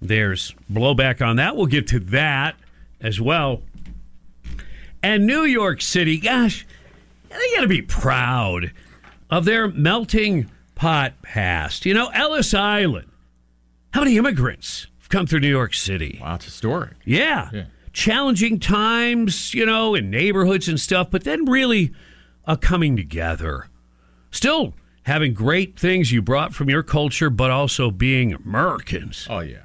there's 0.00 0.54
blowback 0.72 1.26
on 1.26 1.36
that. 1.36 1.56
We'll 1.56 1.66
get 1.66 1.88
to 1.88 1.98
that 1.98 2.54
as 3.00 3.20
well. 3.20 3.62
And 5.02 5.26
New 5.26 5.42
York 5.42 5.80
City, 5.82 6.18
gosh, 6.18 6.66
they 7.28 7.54
got 7.54 7.62
to 7.62 7.68
be 7.68 7.82
proud 7.82 8.72
of 9.30 9.44
their 9.44 9.68
melting 9.68 10.50
pot 10.74 11.14
past. 11.22 11.84
You 11.86 11.94
know, 11.94 12.08
Ellis 12.08 12.54
Island. 12.54 13.08
How 13.92 14.00
many 14.00 14.16
immigrants 14.16 14.86
have 15.00 15.08
come 15.08 15.26
through 15.26 15.40
New 15.40 15.48
York 15.48 15.74
City? 15.74 16.18
Wow, 16.20 16.36
it's 16.36 16.44
historic. 16.46 16.92
Yeah. 17.04 17.50
Yeah. 17.52 17.64
Challenging 17.92 18.58
times, 18.58 19.52
you 19.52 19.66
know, 19.66 19.94
in 19.94 20.08
neighborhoods 20.08 20.68
and 20.68 20.80
stuff, 20.80 21.10
but 21.10 21.24
then 21.24 21.44
really 21.44 21.92
a 22.46 22.56
coming 22.56 22.96
together. 22.96 23.68
Still 24.30 24.74
having 25.02 25.34
great 25.34 25.78
things 25.78 26.10
you 26.12 26.22
brought 26.22 26.54
from 26.54 26.70
your 26.70 26.82
culture, 26.82 27.28
but 27.28 27.50
also 27.50 27.90
being 27.90 28.32
Americans. 28.32 29.26
Oh, 29.28 29.40
yeah. 29.40 29.64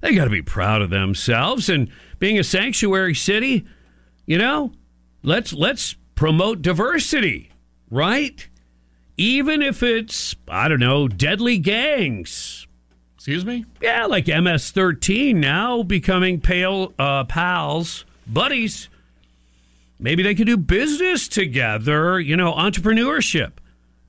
They 0.00 0.14
got 0.14 0.24
to 0.24 0.30
be 0.30 0.42
proud 0.42 0.82
of 0.82 0.90
themselves 0.90 1.68
and 1.68 1.90
being 2.20 2.38
a 2.38 2.44
sanctuary 2.44 3.14
city, 3.14 3.66
you 4.28 4.36
know, 4.38 4.70
let's 5.24 5.52
let's 5.52 5.96
promote 6.14 6.62
diversity, 6.62 7.50
right? 7.90 8.46
Even 9.16 9.62
if 9.62 9.82
it's 9.82 10.36
I 10.48 10.68
don't 10.68 10.78
know, 10.80 11.08
deadly 11.08 11.58
gangs. 11.58 12.66
Excuse 13.16 13.44
me? 13.44 13.64
Yeah, 13.80 14.06
like 14.06 14.26
MS13 14.26 15.34
now 15.36 15.82
becoming 15.82 16.40
pale 16.40 16.92
uh, 16.98 17.24
pals, 17.24 18.04
buddies. 18.26 18.88
Maybe 19.98 20.22
they 20.22 20.34
could 20.34 20.46
do 20.46 20.56
business 20.56 21.26
together, 21.26 22.20
you 22.20 22.36
know, 22.36 22.52
entrepreneurship. 22.52 23.52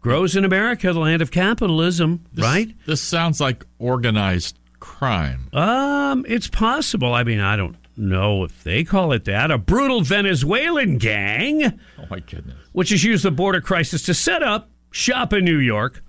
Grows 0.01 0.35
in 0.35 0.45
America, 0.45 0.93
the 0.93 0.99
land 0.99 1.21
of 1.21 1.31
capitalism, 1.31 2.23
This- 2.33 2.43
right? 2.45 2.75
This 2.85 3.01
sounds 3.01 3.41
like 3.41 3.65
organized 3.79 4.57
crime. 4.79 5.49
Um, 5.53 6.25
it's 6.27 6.47
possible. 6.47 7.13
I 7.13 7.23
mean, 7.23 7.39
I 7.39 7.55
don't 7.55 7.75
know 7.99 8.43
if 8.43 8.63
they 8.63 8.83
call 8.83 9.11
it 9.11 9.25
that. 9.25 9.51
A 9.51 9.57
brutal 9.57 10.01
Venezuelan 10.01 10.97
gang, 10.97 11.79
Oh, 11.99 12.05
my 12.09 12.19
goodness. 12.19 12.55
which 12.71 12.89
has 12.89 13.03
used 13.03 13.23
the 13.25 13.31
border 13.31 13.61
crisis 13.61 14.01
to 14.03 14.13
set 14.13 14.41
up 14.41 14.69
shop 14.91 15.33
in 15.33 15.43
New 15.45 15.57
York, 15.59 16.03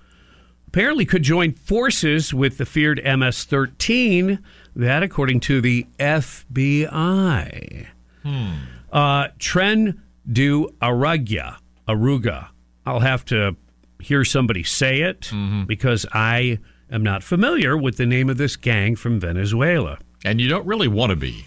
apparently 0.68 1.04
could 1.04 1.22
join 1.22 1.52
forces 1.52 2.32
with 2.32 2.56
the 2.58 2.64
feared 2.66 3.00
MS 3.04 3.44
13 3.44 4.38
That, 4.76 5.02
according 5.02 5.40
to 5.40 5.60
the 5.60 5.86
FBI. 5.98 7.86
Hmm. 8.22 8.52
Uh, 8.92 9.28
Tren 9.38 9.98
du 10.30 10.68
Aruga. 10.82 11.56
Aruga. 11.88 12.48
I'll 12.86 13.00
have 13.00 13.24
to 13.26 13.56
hear 14.00 14.24
somebody 14.24 14.62
say 14.62 15.00
it 15.02 15.20
Mm-hmm. 15.32 15.64
because 15.64 16.06
I 16.12 16.58
am 16.90 17.02
not 17.02 17.22
familiar 17.22 17.76
with 17.76 17.96
the 17.96 18.06
name 18.06 18.30
of 18.30 18.36
this 18.38 18.56
gang 18.56 18.96
from 18.96 19.20
Venezuela. 19.20 19.98
And 20.24 20.40
you 20.40 20.48
don't 20.48 20.66
really 20.66 20.88
want 20.88 21.10
to 21.10 21.16
be. 21.16 21.44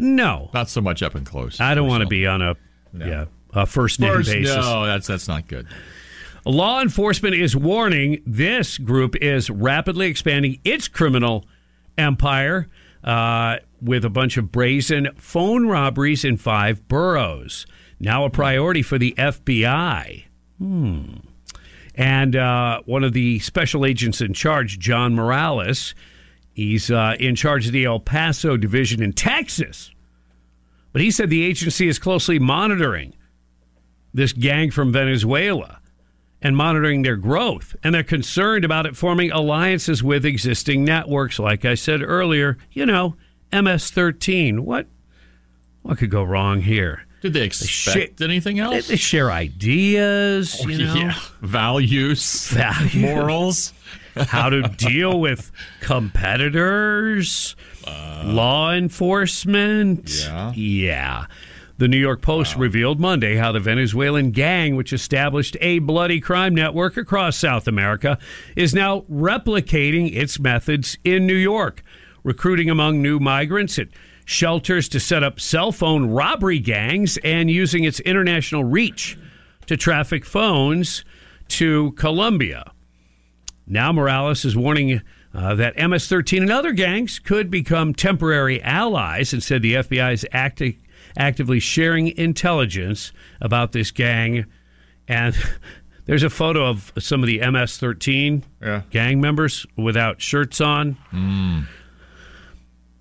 No. 0.00 0.50
Not 0.54 0.68
so 0.68 0.80
much 0.80 1.02
up 1.02 1.14
and 1.14 1.26
close. 1.26 1.60
I 1.60 1.74
don't 1.74 1.88
want 1.88 2.02
to 2.02 2.08
be 2.08 2.26
on 2.26 2.42
a 2.42 2.56
yeah 2.92 3.26
a 3.52 3.66
first 3.66 4.00
name 4.00 4.14
First, 4.14 4.30
basis. 4.30 4.56
no, 4.56 4.86
that's 4.86 5.06
that's 5.06 5.28
not 5.28 5.46
good. 5.48 5.66
Law 6.46 6.80
enforcement 6.80 7.34
is 7.34 7.54
warning 7.54 8.22
this 8.26 8.78
group 8.78 9.14
is 9.16 9.50
rapidly 9.50 10.06
expanding 10.06 10.58
its 10.64 10.88
criminal 10.88 11.44
empire 11.98 12.68
uh, 13.04 13.56
with 13.82 14.04
a 14.04 14.10
bunch 14.10 14.36
of 14.36 14.50
brazen 14.50 15.08
phone 15.16 15.66
robberies 15.66 16.24
in 16.24 16.36
five 16.36 16.86
boroughs. 16.88 17.66
Now 17.98 18.24
a 18.24 18.30
priority 18.30 18.82
for 18.82 18.98
the 18.98 19.14
FBI. 19.18 20.24
Hmm. 20.58 21.04
And 21.94 22.36
uh, 22.36 22.80
one 22.86 23.04
of 23.04 23.12
the 23.12 23.40
special 23.40 23.84
agents 23.84 24.22
in 24.22 24.32
charge, 24.32 24.78
John 24.78 25.14
Morales, 25.14 25.94
he's 26.60 26.90
uh, 26.90 27.16
in 27.18 27.34
charge 27.34 27.66
of 27.66 27.72
the 27.72 27.84
El 27.84 28.00
Paso 28.00 28.56
division 28.56 29.02
in 29.02 29.12
Texas. 29.12 29.90
But 30.92 31.00
he 31.02 31.10
said 31.10 31.30
the 31.30 31.44
agency 31.44 31.88
is 31.88 31.98
closely 31.98 32.38
monitoring 32.38 33.14
this 34.12 34.32
gang 34.32 34.70
from 34.70 34.92
Venezuela 34.92 35.80
and 36.42 36.56
monitoring 36.56 37.02
their 37.02 37.16
growth. 37.16 37.76
And 37.82 37.94
they're 37.94 38.02
concerned 38.02 38.64
about 38.64 38.86
it 38.86 38.96
forming 38.96 39.30
alliances 39.30 40.02
with 40.02 40.24
existing 40.26 40.84
networks. 40.84 41.38
Like 41.38 41.64
I 41.64 41.74
said 41.74 42.02
earlier, 42.02 42.58
you 42.72 42.86
know, 42.86 43.16
MS 43.52 43.90
13. 43.90 44.64
What, 44.64 44.86
what 45.82 45.98
could 45.98 46.10
go 46.10 46.22
wrong 46.24 46.60
here? 46.60 47.02
Did 47.22 47.34
they 47.34 47.42
expect 47.42 48.20
anything 48.22 48.56
They, 48.56 48.62
else? 48.62 48.88
they 48.88 48.96
share 48.96 49.30
ideas, 49.30 50.58
Oh, 50.64 50.68
you 50.68 50.78
know, 50.86 50.94
yeah. 50.94 51.14
Values, 51.42 52.48
Values. 52.48 52.94
morals. 52.96 53.72
how 54.16 54.50
to 54.50 54.62
deal 54.62 55.20
with 55.20 55.50
competitors, 55.80 57.56
uh, 57.86 58.24
law 58.26 58.72
enforcement. 58.72 60.10
Yeah. 60.10 60.52
Yeah. 60.54 61.26
The 61.78 61.88
New 61.88 61.96
York 61.96 62.20
Post 62.20 62.56
revealed 62.56 63.00
Monday 63.00 63.36
how 63.36 63.52
the 63.52 63.60
Venezuelan 63.60 64.32
gang, 64.32 64.76
which 64.76 64.92
established 64.92 65.56
a 65.62 65.78
bloody 65.78 66.20
crime 66.20 66.54
network 66.54 66.98
across 66.98 67.38
South 67.38 67.66
America, 67.66 68.18
is 68.54 68.74
now 68.74 69.00
replicating 69.10 70.14
its 70.14 70.38
methods 70.38 70.98
in 71.04 71.26
New 71.26 71.32
York, 71.32 71.82
recruiting 72.22 72.68
among 72.68 73.00
new 73.00 73.18
migrants 73.18 73.78
at 73.78 73.88
shelters 74.26 74.90
to 74.90 75.00
set 75.00 75.24
up 75.24 75.40
cell 75.40 75.72
phone 75.72 76.10
robbery 76.10 76.58
gangs 76.58 77.16
and 77.24 77.50
using 77.50 77.84
its 77.84 77.98
international 78.00 78.62
reach 78.62 79.18
to 79.64 79.74
traffic 79.74 80.26
phones 80.26 81.02
to 81.48 81.92
Colombia. 81.92 82.72
Now 83.70 83.92
Morales 83.92 84.44
is 84.44 84.56
warning 84.56 85.00
uh, 85.32 85.54
that 85.54 85.78
MS 85.78 86.08
13 86.08 86.42
and 86.42 86.50
other 86.52 86.72
gangs 86.72 87.20
could 87.20 87.50
become 87.50 87.94
temporary 87.94 88.60
allies 88.62 89.32
and 89.32 89.40
said 89.42 89.62
the 89.62 89.74
FBI 89.74 90.12
is 90.12 90.26
acti- 90.32 90.78
actively 91.16 91.60
sharing 91.60 92.08
intelligence 92.18 93.12
about 93.40 93.70
this 93.70 93.92
gang. 93.92 94.44
And 95.06 95.36
there's 96.06 96.24
a 96.24 96.30
photo 96.30 96.66
of 96.66 96.92
some 96.98 97.22
of 97.22 97.28
the 97.28 97.48
MS 97.48 97.78
13 97.78 98.42
Yeah. 98.60 98.82
gang 98.90 99.20
members 99.20 99.64
without 99.76 100.20
shirts 100.20 100.60
on. 100.60 100.96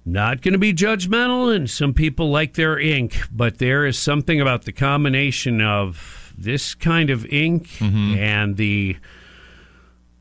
Not 0.06 0.42
going 0.42 0.54
to 0.54 0.58
be 0.60 0.74
judgmental, 0.74 1.54
and 1.56 1.70
some 1.70 1.94
people 1.94 2.32
like 2.32 2.54
their 2.54 2.80
ink, 2.80 3.18
but 3.32 3.58
there 3.60 3.86
is 3.86 3.98
something 3.98 4.42
about 4.42 4.64
the 4.66 4.72
combination 4.72 5.62
of 5.62 6.34
this 6.38 6.74
kind 6.74 7.10
of 7.10 7.26
ink 7.28 7.80
and 7.82 8.56
the 8.58 8.98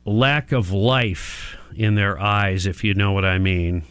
lack 0.09 0.53
of 0.53 0.73
life 0.73 1.57
in 1.77 1.95
their 1.95 2.19
eyes, 2.19 2.67
if 2.67 2.83
you 2.85 2.95
know 2.95 3.13
what 3.13 3.25
I 3.25 3.39
mean. 3.39 3.83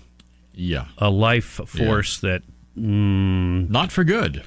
Yeah. 0.54 0.86
A 0.98 1.10
life 1.10 1.62
force 1.68 2.20
that 2.20 2.42
mm, 2.78 3.70
Not 3.70 3.92
for 3.92 4.04
good. 4.04 4.44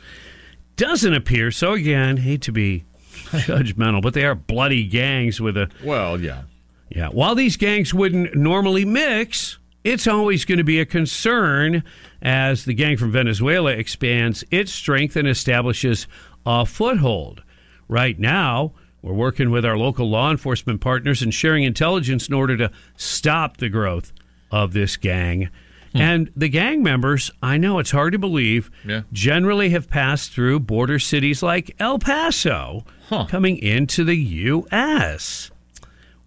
doesn't 0.77 1.15
appear. 1.15 1.51
So, 1.51 1.73
again, 1.73 2.17
hate 2.19 2.43
to 2.43 2.53
be 2.53 2.85
judgmental, 3.31 4.03
but 4.03 4.15
they 4.15 4.25
are 4.25 4.35
bloody 4.35 4.85
gangs 4.85 5.41
with 5.41 5.57
a 5.57 5.69
Well, 5.85 6.21
yeah. 6.21 6.43
Yeah. 6.89 7.09
While 7.09 7.35
these 7.37 7.57
gangs 7.57 7.95
wouldn't 7.95 8.35
normally 8.35 8.85
mix, 8.85 9.59
it's 9.85 10.07
always 10.07 10.45
going 10.45 10.59
to 10.59 10.65
be 10.65 10.81
a 10.81 10.87
concern 10.87 11.85
as 12.21 12.65
the 12.65 12.75
gang 12.75 12.97
from 12.97 13.13
Venezuela 13.13 13.71
expands 13.73 14.43
its 14.51 14.73
strength 14.73 15.17
and 15.17 15.29
establishes 15.29 16.07
a 16.45 16.67
foothold. 16.67 17.43
Right 17.89 18.19
now, 18.19 18.73
we're 19.03 19.13
working 19.13 19.51
with 19.51 19.65
our 19.65 19.77
local 19.77 20.09
law 20.09 20.31
enforcement 20.31 20.81
partners 20.81 21.23
and 21.23 21.33
sharing 21.33 21.65
intelligence 21.65 22.29
in 22.29 22.35
order 22.35 22.57
to 22.57 22.71
stop 22.97 23.57
the 23.59 23.69
growth 23.69 24.13
of 24.51 24.73
this 24.73 24.97
gang. 24.97 25.49
And 25.93 26.31
the 26.37 26.49
gang 26.49 26.85
members, 26.85 27.33
I 27.43 27.57
know 27.57 27.81
it's 27.81 27.91
hard 27.91 28.13
to 28.13 28.19
believe, 28.19 28.71
Yeah. 28.87 29.03
generally 29.13 29.71
have 29.71 29.91
passed 29.91 30.31
through 30.31 30.61
border 30.61 31.01
cities 31.01 31.43
like 31.43 31.75
El 31.81 31.99
Paso 31.99 32.85
coming 33.29 33.57
into 33.59 34.05
the 34.05 34.15
U.S. 34.17 35.51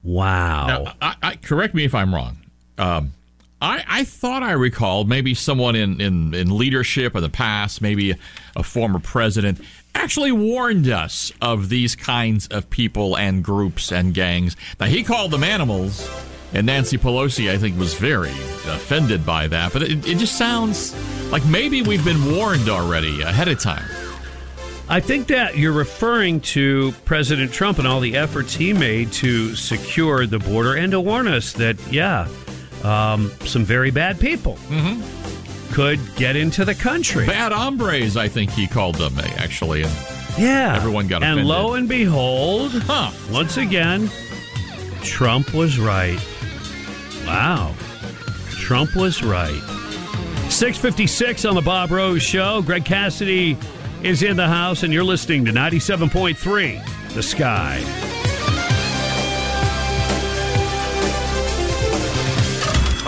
Wow. 0.04 0.68
Now, 0.68 0.94
I, 1.02 1.16
I, 1.24 1.36
correct 1.38 1.74
me 1.74 1.86
if 1.86 1.96
I'm 1.96 2.14
wrong. 2.14 2.38
Um, 2.78 3.14
I, 3.64 3.82
I 3.88 4.04
thought 4.04 4.44
I 4.44 4.52
recalled 4.52 5.08
maybe 5.08 5.34
someone 5.34 5.78
in, 5.78 6.02
in, 6.02 6.34
in 6.34 6.58
leadership 6.58 7.16
in 7.16 7.22
the 7.22 7.30
past, 7.30 7.82
maybe 7.82 8.14
a 8.58 8.62
former 8.62 9.00
president, 9.00 9.62
actually 9.96 10.34
warned 10.34 10.90
us 10.90 11.32
of 11.42 11.70
these 11.70 11.96
kinds 11.96 12.48
of 12.48 12.70
people 12.70 13.18
and 13.18 13.42
groups 13.42 13.94
and 13.94 14.14
gangs. 14.14 14.58
Now, 14.82 14.88
he 14.88 15.02
called 15.02 15.32
them 15.32 15.46
animals, 15.46 16.06
and 16.52 16.68
Nancy 16.68 16.98
Pelosi, 16.98 17.50
I 17.50 17.58
think, 17.58 17.80
was 17.80 17.94
very 17.94 18.32
offended 18.68 19.26
by 19.26 19.48
that. 19.48 19.72
But 19.72 19.84
it, 19.84 20.06
it 20.06 20.18
just 20.18 20.38
sounds 20.38 20.94
like 21.32 21.46
maybe 21.46 21.82
we've 21.82 22.04
been 22.04 22.36
warned 22.36 22.68
already 22.68 23.22
ahead 23.22 23.48
of 23.48 23.62
time. 23.62 23.90
I 24.90 25.00
think 25.00 25.28
that 25.28 25.58
you're 25.58 25.72
referring 25.72 26.42
to 26.42 26.92
President 27.06 27.54
Trump 27.54 27.80
and 27.80 27.88
all 27.88 28.02
the 28.02 28.18
efforts 28.18 28.54
he 28.54 28.74
made 28.74 29.14
to 29.14 29.56
secure 29.56 30.28
the 30.28 30.40
border 30.40 30.76
and 30.76 30.92
to 30.92 31.00
warn 31.00 31.30
us 31.30 31.54
that, 31.54 31.78
yeah, 31.90 32.28
um, 32.84 33.32
some 33.46 33.64
very 33.66 33.92
bad 33.92 34.20
people 34.20 34.58
could 35.72 36.00
get 36.16 36.36
into 36.36 36.64
the 36.66 36.76
country. 36.76 37.26
Bad 37.26 37.52
hombres, 37.52 38.16
I 38.18 38.28
think 38.28 38.52
he 38.52 38.68
called 38.68 38.96
them, 38.96 39.18
actually. 39.38 39.84
And 39.84 39.92
Yeah. 40.38 40.76
Everyone 40.76 41.08
got 41.08 41.24
And 41.24 41.46
lo 41.46 41.74
and 41.74 41.88
behold, 41.90 42.72
Huh. 42.86 43.12
once 43.32 43.58
again, 43.58 44.10
Trump 45.02 45.54
was 45.54 45.80
right. 45.80 46.20
Wow. 47.26 47.74
Trump 48.52 48.96
was 48.96 49.24
right. 49.24 49.62
656 50.50 51.46
on 51.46 51.56
the 51.56 51.62
Bob 51.62 51.92
Rose 51.92 52.22
Show. 52.22 52.62
Greg 52.62 52.86
Cassidy 52.86 53.58
is 54.04 54.22
in 54.22 54.38
the 54.38 54.48
house, 54.48 54.84
and 54.84 54.94
you're 54.94 55.04
listening 55.04 55.46
to 55.46 55.52
97.3 55.52 56.80
The 57.16 57.24
Sky. 57.24 58.23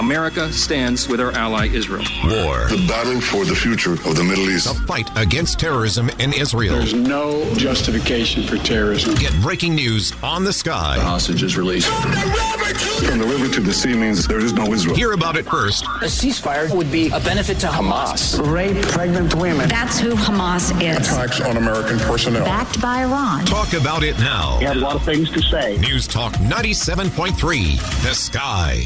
America 0.05 0.53
stands 0.53 1.07
with 1.07 1.19
our 1.19 1.31
ally 1.31 1.65
Israel. 1.65 2.03
War. 2.25 2.67
The 2.69 2.85
battle 2.87 3.19
for 3.19 3.43
the 3.43 3.55
future 3.55 3.93
of 3.93 4.15
the 4.15 4.23
Middle 4.23 4.51
East. 4.51 4.67
The 4.67 4.79
fight 4.85 5.09
against 5.17 5.57
terrorism 5.57 6.09
in 6.19 6.31
Israel. 6.31 6.75
There's 6.75 6.93
no 6.93 7.43
justification 7.55 8.43
for 8.43 8.57
terrorism. 8.57 9.15
Get 9.15 9.33
breaking 9.41 9.73
news 9.73 10.13
on 10.21 10.43
the 10.43 10.53
sky. 10.53 10.97
The 10.97 11.01
Hostages 11.01 11.57
released. 11.57 11.87
From 11.89 13.17
the 13.17 13.25
river 13.25 13.51
to 13.55 13.61
the 13.61 13.73
sea 13.73 13.95
means 13.95 14.27
there 14.27 14.39
is 14.39 14.53
no 14.53 14.71
Israel. 14.71 14.95
Hear 14.95 15.13
about 15.13 15.37
it 15.37 15.45
first. 15.47 15.85
A 15.85 16.05
ceasefire 16.05 16.71
would 16.75 16.91
be 16.91 17.07
a 17.07 17.19
benefit 17.19 17.57
to 17.61 17.67
Hamas. 17.67 18.39
Rape 18.53 18.79
pregnant 18.89 19.33
women. 19.33 19.67
That's 19.67 19.97
who 19.97 20.13
Hamas 20.13 20.69
is. 20.83 21.07
Attacks 21.07 21.41
on 21.41 21.57
American 21.57 21.97
personnel. 21.97 22.45
Backed 22.45 22.79
by 22.79 23.01
Iran. 23.01 23.43
Talk 23.45 23.73
about 23.73 24.03
it 24.03 24.19
now. 24.19 24.59
We 24.59 24.65
have 24.65 24.77
a 24.77 24.81
lot 24.81 24.97
of 24.97 25.03
things 25.03 25.31
to 25.31 25.41
say. 25.41 25.77
News 25.77 26.05
Talk 26.05 26.33
97.3 26.33 28.03
The 28.03 28.13
Sky. 28.13 28.85